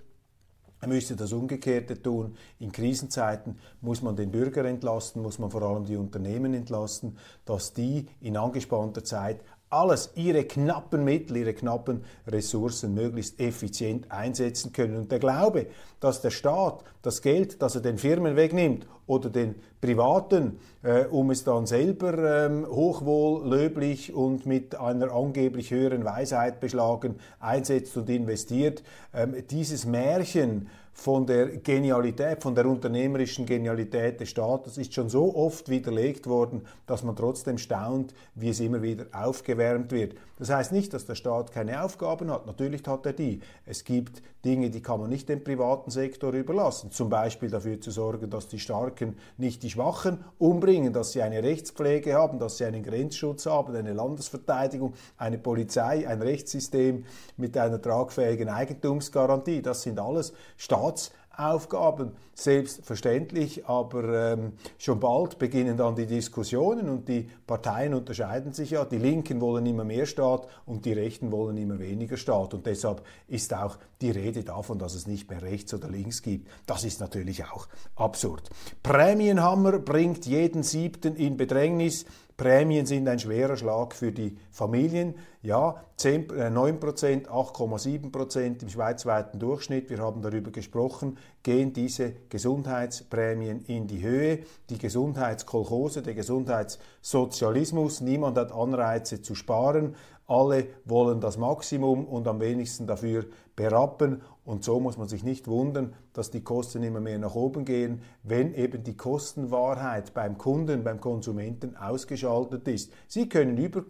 Er 0.80 0.88
müsste 0.88 1.16
das 1.16 1.32
Umgekehrte 1.32 2.02
tun. 2.02 2.36
In 2.58 2.72
Krisenzeiten 2.72 3.60
muss 3.82 4.02
man 4.02 4.16
den 4.16 4.32
Bürger 4.32 4.66
entlasten, 4.66 5.22
muss 5.22 5.38
man 5.38 5.52
vor 5.52 5.62
allem 5.62 5.86
die 5.86 5.96
Unternehmen 5.96 6.56
entlasten, 6.56 7.18
dass 7.46 7.74
die 7.74 8.08
in 8.20 8.36
angespannter 8.36 9.04
Zeit 9.04 9.42
alles, 9.72 10.12
ihre 10.16 10.44
knappen 10.44 11.04
Mittel, 11.04 11.38
ihre 11.38 11.54
knappen 11.54 12.04
Ressourcen 12.28 12.94
möglichst 12.94 13.40
effizient 13.40 14.12
einsetzen 14.12 14.72
können. 14.74 14.98
Und 14.98 15.12
der 15.12 15.20
Glaube, 15.20 15.68
dass 16.00 16.22
der 16.22 16.32
Staat 16.32 16.84
das 17.02 17.22
Geld, 17.22 17.62
das 17.62 17.76
er 17.76 17.82
den 17.82 17.98
Firmen 17.98 18.36
wegnimmt 18.36 18.86
oder 19.08 19.30
den 19.30 19.56
Privaten, 19.80 20.60
äh, 20.84 21.06
um 21.06 21.32
es 21.32 21.44
dann 21.44 21.66
selber 21.66 22.46
ähm, 22.46 22.68
hochwohl, 22.68 23.48
löblich 23.50 24.14
und 24.14 24.46
mit 24.46 24.76
einer 24.76 25.12
angeblich 25.12 25.72
höheren 25.72 26.06
Weisheit 26.06 26.60
beschlagen 26.60 27.16
einsetzt 27.40 27.98
und 27.98 28.10
investiert, 28.10 28.84
ähm, 29.14 29.36
dieses 29.50 29.86
Märchen 29.86 30.68
von 31.02 31.26
der 31.26 31.48
Genialität, 31.58 32.44
von 32.44 32.54
der 32.54 32.68
unternehmerischen 32.68 33.48
Genialität 33.48 34.20
des 34.20 34.30
Staates 34.30 34.78
ist 34.78 34.94
schon 34.94 35.10
so 35.10 35.36
oft 35.36 35.68
widerlegt 35.68 36.28
worden, 36.28 36.62
dass 36.86 37.02
man 37.02 37.16
trotzdem 37.16 37.58
staunt, 37.58 38.14
wie 38.36 38.50
es 38.50 38.60
immer 38.60 38.84
wieder 38.84 39.06
aufgewärmt 39.12 39.92
wird. 39.92 40.14
Das 40.38 40.52
heißt 40.52 40.72
nicht, 40.72 40.94
dass 40.94 41.06
der 41.06 41.16
Staat 41.16 41.52
keine 41.52 41.84
Aufgaben 41.84 42.30
hat. 42.32 42.46
Natürlich 42.46 42.86
hat 42.88 43.06
er 43.06 43.14
die. 43.14 43.42
Es 43.66 43.84
gibt 43.84 44.22
Dinge, 44.46 44.70
die 44.70 44.82
kann 44.82 45.00
man 45.00 45.10
nicht 45.10 45.30
dem 45.30 45.44
privaten 45.44 45.92
Sektor 45.92 46.34
überlassen. 46.34 46.92
Zum 46.92 47.10
Beispiel 47.10 47.50
dafür 47.50 47.80
zu 47.80 47.92
sorgen, 47.92 48.30
dass 48.30 48.48
die 48.48 48.60
Starken 48.60 49.18
nicht 49.38 49.62
die 49.62 49.70
Schwachen 49.70 50.24
umbringen, 50.40 50.94
dass 50.94 51.12
sie 51.12 51.22
eine 51.22 51.44
Rechtspflege 51.44 52.14
haben, 52.16 52.40
dass 52.40 52.58
sie 52.58 52.66
einen 52.66 52.84
Grenzschutz 52.84 53.46
haben, 53.46 53.76
eine 53.76 53.94
Landesverteidigung, 53.94 54.94
eine 55.18 55.38
Polizei, 55.38 56.08
ein 56.08 56.22
Rechtssystem 56.22 57.06
mit 57.38 57.56
einer 57.56 57.80
tragfähigen 57.80 58.50
Eigentumsgarantie. 58.50 59.62
Das 59.62 59.84
sind 59.84 60.00
alles 60.00 60.34
Staats 60.58 60.91
Aufgaben, 61.36 62.12
selbstverständlich, 62.34 63.66
aber 63.66 64.34
ähm, 64.34 64.54
schon 64.78 65.00
bald 65.00 65.40
beginnen 65.40 65.78
dann 65.78 65.96
die 65.96 66.06
Diskussionen 66.06 66.90
und 66.90 67.08
die 67.08 67.30
Parteien 67.48 67.94
unterscheiden 67.94 68.54
sich 68.54 68.72
ja. 68.72 68.84
Die 68.84 68.98
Linken 68.98 69.40
wollen 69.40 69.66
immer 69.66 69.84
mehr 69.84 70.06
Staat 70.06 70.48
und 70.66 70.86
die 70.86 70.94
Rechten 70.94 71.32
wollen 71.32 71.58
immer 71.58 71.80
weniger 71.80 72.18
Staat 72.18 72.54
und 72.54 72.66
deshalb 72.66 73.04
ist 73.28 73.54
auch 73.54 73.78
die 74.02 74.12
Rede 74.12 74.44
davon, 74.44 74.78
dass 74.78 74.94
es 74.94 75.08
nicht 75.08 75.30
mehr 75.30 75.42
rechts 75.42 75.74
oder 75.74 75.90
links 75.90 76.22
gibt. 76.22 76.48
Das 76.66 76.84
ist 76.84 77.00
natürlich 77.00 77.46
auch 77.46 77.68
absurd. 77.96 78.50
Prämienhammer 78.84 79.80
bringt 79.80 80.26
jeden 80.26 80.64
Siebten 80.64 81.16
in 81.16 81.38
Bedrängnis. 81.38 82.06
Prämien 82.38 82.86
sind 82.86 83.08
ein 83.08 83.20
schwerer 83.20 83.58
Schlag 83.58 83.94
für 83.94 84.12
die 84.12 84.38
Familien. 84.52 85.16
Ja, 85.44 85.84
10, 85.98 86.28
9%, 86.28 87.28
8,7% 87.28 88.62
im 88.62 88.70
schweizweiten 88.70 89.40
Durchschnitt, 89.40 89.90
wir 89.90 90.00
haben 90.00 90.22
darüber 90.22 90.52
gesprochen, 90.52 91.18
gehen 91.44 91.74
diese 91.74 92.14
Gesundheitsprämien 92.30 93.62
in 93.66 93.88
die 93.88 94.02
Höhe. 94.02 94.40
Die 94.70 94.78
Gesundheitskolchose, 94.78 96.02
der 96.02 96.14
Gesundheitssozialismus, 96.14 98.02
niemand 98.02 98.38
hat 98.38 98.52
Anreize 98.52 99.22
zu 99.22 99.36
sparen. 99.36 99.96
Alle 100.32 100.68
wollen 100.86 101.20
das 101.20 101.38
Maximum 101.38 102.06
und 102.06 102.26
am 102.26 102.40
wenigsten 102.40 102.88
dafür 102.88 103.26
berappen. 103.58 104.22
Und 104.46 104.64
so 104.64 104.80
muss 104.80 104.98
man 104.98 105.10
sich 105.10 105.26
nicht 105.26 105.50
wundern, 105.50 105.94
dass 106.14 106.32
die 106.32 106.42
Kosten 106.42 106.84
immer 106.84 107.02
mehr 107.02 107.20
nach 107.20 107.36
oben 107.36 107.66
gehen, 107.66 108.02
wenn 108.24 108.54
eben 108.54 108.82
die 108.82 108.96
Kostenwahrheit 108.96 110.14
beim 110.14 110.38
Kunden, 110.38 110.86
beim 110.86 111.02
Konsumenten 111.02 111.76
ausgeschaltet 111.76 112.66
ist. 112.70 112.94
Sie 113.10 113.28
können 113.28 113.58
über, 113.58 113.84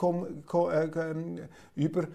äh, 0.73 1.47
über 1.75 2.07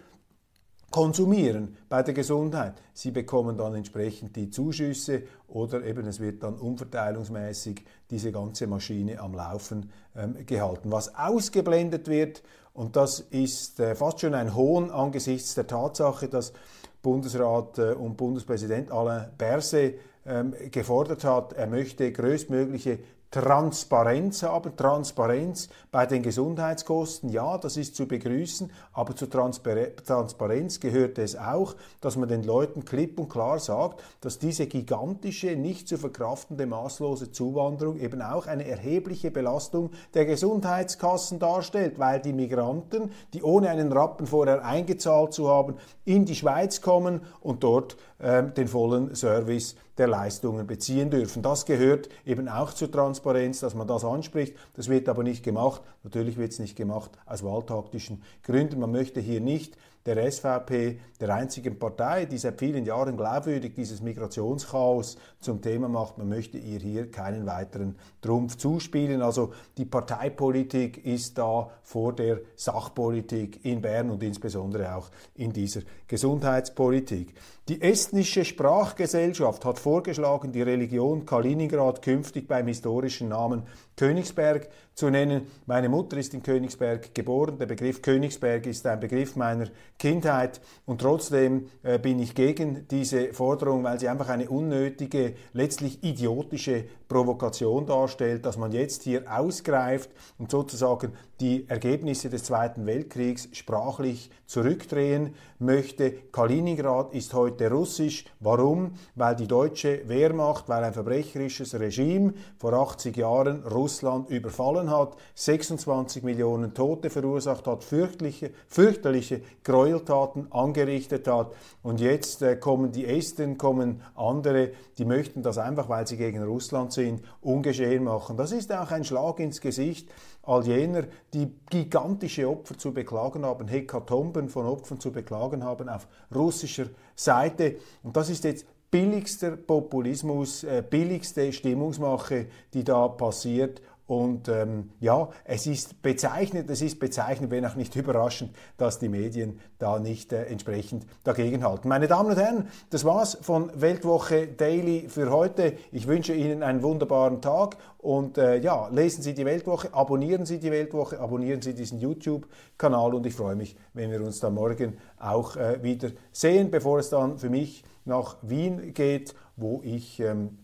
konsumieren 0.96 1.76
bei 1.90 2.02
der 2.02 2.14
Gesundheit. 2.14 2.80
Sie 2.94 3.10
bekommen 3.10 3.58
dann 3.58 3.74
entsprechend 3.74 4.34
die 4.34 4.48
Zuschüsse 4.48 5.24
oder 5.46 5.84
eben 5.84 6.06
es 6.06 6.20
wird 6.20 6.42
dann 6.42 6.54
umverteilungsmäßig 6.54 7.84
diese 8.08 8.32
ganze 8.32 8.66
Maschine 8.66 9.20
am 9.20 9.34
Laufen 9.34 9.90
ähm, 10.16 10.46
gehalten. 10.46 10.90
Was 10.90 11.14
ausgeblendet 11.14 12.08
wird, 12.08 12.42
und 12.72 12.96
das 12.96 13.20
ist 13.20 13.78
äh, 13.78 13.94
fast 13.94 14.20
schon 14.20 14.32
ein 14.32 14.54
Hohn 14.54 14.90
angesichts 14.90 15.54
der 15.54 15.66
Tatsache, 15.66 16.28
dass 16.28 16.54
Bundesrat 17.02 17.76
äh, 17.76 17.92
und 17.92 18.16
Bundespräsident 18.16 18.90
Alain 18.90 19.28
Berset 19.36 19.98
ähm, 20.24 20.54
gefordert 20.70 21.24
hat, 21.24 21.52
er 21.52 21.66
möchte 21.66 22.10
größtmögliche 22.10 23.00
Transparenz 23.30 24.42
haben. 24.42 24.76
Transparenz 24.76 25.68
bei 25.90 26.06
den 26.06 26.22
Gesundheitskosten, 26.22 27.28
ja, 27.28 27.58
das 27.58 27.76
ist 27.76 27.96
zu 27.96 28.06
begrüßen, 28.06 28.70
aber 28.92 29.16
zur 29.16 29.28
Transparenz 29.28 30.80
gehört 30.80 31.18
es 31.18 31.36
auch, 31.36 31.74
dass 32.00 32.16
man 32.16 32.28
den 32.28 32.44
Leuten 32.44 32.84
klipp 32.84 33.18
und 33.18 33.28
klar 33.28 33.58
sagt, 33.58 34.02
dass 34.20 34.38
diese 34.38 34.66
gigantische, 34.66 35.56
nicht 35.56 35.88
zu 35.88 35.98
verkraftende, 35.98 36.66
maßlose 36.66 37.32
Zuwanderung 37.32 37.98
eben 37.98 38.22
auch 38.22 38.46
eine 38.46 38.66
erhebliche 38.66 39.30
Belastung 39.30 39.90
der 40.14 40.24
Gesundheitskassen 40.24 41.38
darstellt, 41.38 41.98
weil 41.98 42.20
die 42.20 42.32
Migranten, 42.32 43.10
die 43.32 43.42
ohne 43.42 43.70
einen 43.70 43.92
Rappen 43.92 44.26
vorher 44.26 44.64
eingezahlt 44.64 45.32
zu 45.32 45.48
haben, 45.48 45.76
in 46.04 46.24
die 46.24 46.36
Schweiz 46.36 46.80
kommen 46.80 47.20
und 47.40 47.64
dort 47.64 47.96
äh, 48.18 48.42
den 48.44 48.68
vollen 48.68 49.14
Service 49.14 49.76
der 49.98 50.08
Leistungen 50.08 50.66
beziehen 50.66 51.10
dürfen. 51.10 51.42
Das 51.42 51.66
gehört 51.66 52.08
eben 52.24 52.48
auch 52.48 52.72
zur 52.72 52.90
Transparenz, 52.90 53.60
dass 53.60 53.74
man 53.74 53.86
das 53.86 54.04
anspricht. 54.04 54.56
Das 54.74 54.88
wird 54.88 55.08
aber 55.08 55.22
nicht 55.22 55.42
gemacht. 55.42 55.82
Natürlich 56.02 56.36
wird 56.36 56.52
es 56.52 56.58
nicht 56.58 56.76
gemacht 56.76 57.10
aus 57.26 57.42
wahltaktischen 57.42 58.22
Gründen. 58.42 58.80
Man 58.80 58.92
möchte 58.92 59.20
hier 59.20 59.40
nicht 59.40 59.76
der 60.06 60.30
SVP, 60.30 60.98
der 61.20 61.34
einzigen 61.34 61.78
Partei, 61.78 62.24
die 62.26 62.38
seit 62.38 62.58
vielen 62.58 62.84
Jahren 62.84 63.16
glaubwürdig 63.16 63.74
dieses 63.74 64.00
Migrationschaos 64.00 65.16
zum 65.40 65.60
Thema 65.60 65.88
macht. 65.88 66.18
Man 66.18 66.28
möchte 66.28 66.58
ihr 66.58 66.78
hier 66.78 67.10
keinen 67.10 67.46
weiteren 67.46 67.96
Trumpf 68.22 68.56
zuspielen. 68.56 69.20
Also 69.20 69.52
die 69.76 69.84
Parteipolitik 69.84 71.04
ist 71.04 71.38
da 71.38 71.70
vor 71.82 72.12
der 72.12 72.40
Sachpolitik 72.54 73.64
in 73.64 73.82
Bern 73.82 74.10
und 74.10 74.22
insbesondere 74.22 74.94
auch 74.94 75.10
in 75.34 75.52
dieser 75.52 75.80
Gesundheitspolitik. 76.06 77.34
Die 77.68 77.82
estnische 77.82 78.44
Sprachgesellschaft 78.44 79.64
hat 79.64 79.80
vorgeschlagen, 79.80 80.52
die 80.52 80.62
Religion 80.62 81.26
Kaliningrad 81.26 82.00
künftig 82.00 82.46
beim 82.46 82.68
historischen 82.68 83.28
Namen 83.30 83.64
Königsberg 83.96 84.68
zu 84.94 85.10
nennen. 85.10 85.46
Meine 85.66 85.88
Mutter 85.88 86.16
ist 86.16 86.34
in 86.34 86.42
Königsberg 86.42 87.14
geboren. 87.14 87.58
Der 87.58 87.66
Begriff 87.66 88.02
Königsberg 88.02 88.66
ist 88.66 88.86
ein 88.86 89.00
Begriff 89.00 89.36
meiner 89.36 89.68
Kindheit 89.98 90.60
und 90.84 91.00
trotzdem 91.00 91.68
äh, 91.82 91.98
bin 91.98 92.18
ich 92.18 92.34
gegen 92.34 92.86
diese 92.88 93.32
Forderung, 93.32 93.84
weil 93.84 93.98
sie 93.98 94.08
einfach 94.08 94.28
eine 94.28 94.48
unnötige, 94.48 95.34
letztlich 95.52 96.02
idiotische 96.02 96.84
Provokation 97.08 97.86
darstellt, 97.86 98.44
dass 98.44 98.56
man 98.56 98.72
jetzt 98.72 99.02
hier 99.02 99.24
ausgreift 99.30 100.10
und 100.38 100.50
sozusagen 100.50 101.12
die 101.40 101.68
Ergebnisse 101.68 102.30
des 102.30 102.44
Zweiten 102.44 102.86
Weltkriegs 102.86 103.48
sprachlich 103.52 104.30
zurückdrehen 104.46 105.34
möchte. 105.58 106.12
Kaliningrad 106.32 107.12
ist 107.12 107.34
heute 107.34 107.70
russisch. 107.70 108.24
Warum? 108.40 108.92
Weil 109.14 109.36
die 109.36 109.46
deutsche 109.46 110.08
Wehrmacht, 110.08 110.68
weil 110.68 110.84
ein 110.84 110.92
verbrecherisches 110.92 111.78
Regime 111.78 112.32
vor 112.58 112.72
80 112.72 113.16
Jahren 113.16 113.64
Russland 113.64 114.30
überfallen 114.30 114.90
hat, 114.90 115.16
26 115.34 116.22
Millionen 116.22 116.74
Tote 116.74 117.10
verursacht 117.10 117.66
hat, 117.66 117.84
fürchterliche, 117.84 118.52
fürchterliche 118.68 119.42
Gräueltaten 119.62 120.50
angerichtet 120.52 121.28
hat. 121.28 121.52
Und 121.82 122.00
jetzt 122.00 122.42
äh, 122.42 122.56
kommen 122.56 122.92
die 122.92 123.06
Esten, 123.06 123.58
kommen 123.58 124.02
andere, 124.14 124.70
die 124.96 125.04
möchten 125.04 125.42
das 125.42 125.58
einfach, 125.58 125.88
weil 125.88 126.06
sie 126.06 126.16
gegen 126.16 126.42
Russland 126.42 126.92
sind, 126.96 127.22
ungeschehen 127.40 128.02
machen. 128.02 128.36
Das 128.36 128.50
ist 128.50 128.72
auch 128.72 128.90
ein 128.90 129.04
Schlag 129.04 129.38
ins 129.38 129.60
Gesicht 129.60 130.10
all 130.42 130.64
jener, 130.64 131.04
die 131.32 131.48
gigantische 131.70 132.48
Opfer 132.48 132.76
zu 132.76 132.92
beklagen 132.92 133.44
haben, 133.44 133.68
Hekatomben 133.68 134.48
von 134.48 134.66
Opfern 134.66 135.00
zu 135.00 135.12
beklagen 135.12 135.64
haben 135.64 135.88
auf 135.88 136.08
russischer 136.34 136.86
Seite. 137.14 137.76
Und 138.02 138.16
das 138.16 138.30
ist 138.30 138.44
jetzt 138.44 138.66
billigster 138.90 139.56
Populismus, 139.56 140.64
äh, 140.64 140.82
billigste 140.88 141.52
Stimmungsmache, 141.52 142.46
die 142.72 142.84
da 142.84 143.08
passiert 143.08 143.82
und 144.06 144.48
ähm, 144.48 144.90
ja, 145.00 145.28
es 145.44 145.66
ist 145.66 146.00
bezeichnend, 146.00 146.70
es 146.70 146.80
ist 146.80 147.00
bezeichnend, 147.00 147.50
wenn 147.50 147.66
auch 147.66 147.74
nicht 147.74 147.96
überraschend, 147.96 148.54
dass 148.76 149.00
die 149.00 149.08
Medien 149.08 149.58
da 149.78 149.98
nicht 149.98 150.32
äh, 150.32 150.44
entsprechend 150.44 151.06
dagegenhalten. 151.24 151.88
Meine 151.88 152.06
Damen 152.06 152.30
und 152.30 152.36
Herren, 152.36 152.68
das 152.90 153.04
war's 153.04 153.36
von 153.40 153.70
Weltwoche 153.74 154.46
Daily 154.46 155.08
für 155.08 155.30
heute. 155.30 155.72
Ich 155.90 156.06
wünsche 156.06 156.34
Ihnen 156.34 156.62
einen 156.62 156.82
wunderbaren 156.82 157.42
Tag 157.42 157.78
und 157.98 158.38
äh, 158.38 158.58
ja, 158.58 158.88
lesen 158.88 159.22
Sie 159.22 159.34
die 159.34 159.44
Weltwoche, 159.44 159.92
abonnieren 159.92 160.46
Sie 160.46 160.60
die 160.60 160.70
Weltwoche, 160.70 161.18
abonnieren 161.18 161.60
Sie 161.60 161.74
diesen 161.74 161.98
YouTube-Kanal 161.98 163.12
und 163.12 163.26
ich 163.26 163.34
freue 163.34 163.56
mich, 163.56 163.76
wenn 163.92 164.12
wir 164.12 164.22
uns 164.22 164.38
dann 164.38 164.54
morgen 164.54 164.98
auch 165.18 165.56
äh, 165.56 165.82
wieder 165.82 166.10
sehen, 166.30 166.70
bevor 166.70 167.00
es 167.00 167.10
dann 167.10 167.38
für 167.38 167.50
mich 167.50 167.82
nach 168.04 168.36
Wien 168.42 168.94
geht, 168.94 169.34
wo 169.56 169.80
ich 169.82 170.20
ähm, 170.20 170.58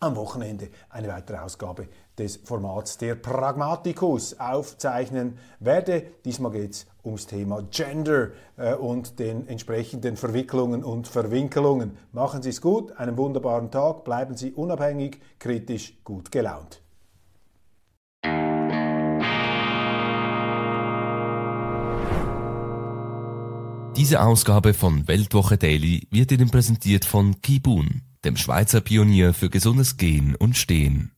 am 0.00 0.16
Wochenende 0.16 0.68
eine 0.88 1.08
weitere 1.08 1.38
Ausgabe 1.38 1.88
des 2.18 2.36
Formats 2.36 2.98
der 2.98 3.14
Pragmaticus 3.14 4.38
aufzeichnen 4.38 5.38
werde. 5.60 6.04
Diesmal 6.24 6.52
geht 6.52 6.72
es 6.72 6.86
ums 7.04 7.26
Thema 7.26 7.62
Gender 7.70 8.30
äh, 8.56 8.74
und 8.74 9.18
den 9.18 9.46
entsprechenden 9.48 10.16
Verwicklungen 10.16 10.84
und 10.84 11.08
Verwinkelungen. 11.08 11.96
Machen 12.12 12.42
Sie 12.42 12.50
es 12.50 12.60
gut, 12.60 12.92
einen 12.92 13.16
wunderbaren 13.16 13.70
Tag, 13.70 14.04
bleiben 14.04 14.36
Sie 14.36 14.52
unabhängig, 14.52 15.20
kritisch, 15.38 15.98
gut 16.04 16.30
gelaunt. 16.30 16.82
Diese 23.96 24.22
Ausgabe 24.22 24.74
von 24.74 25.08
Weltwoche 25.08 25.58
Daily 25.58 26.06
wird 26.12 26.30
Ihnen 26.30 26.50
präsentiert 26.50 27.04
von 27.04 27.40
Kibun, 27.40 28.02
dem 28.24 28.36
Schweizer 28.36 28.80
Pionier 28.80 29.34
für 29.34 29.50
gesundes 29.50 29.96
Gehen 29.96 30.36
und 30.36 30.56
Stehen. 30.56 31.17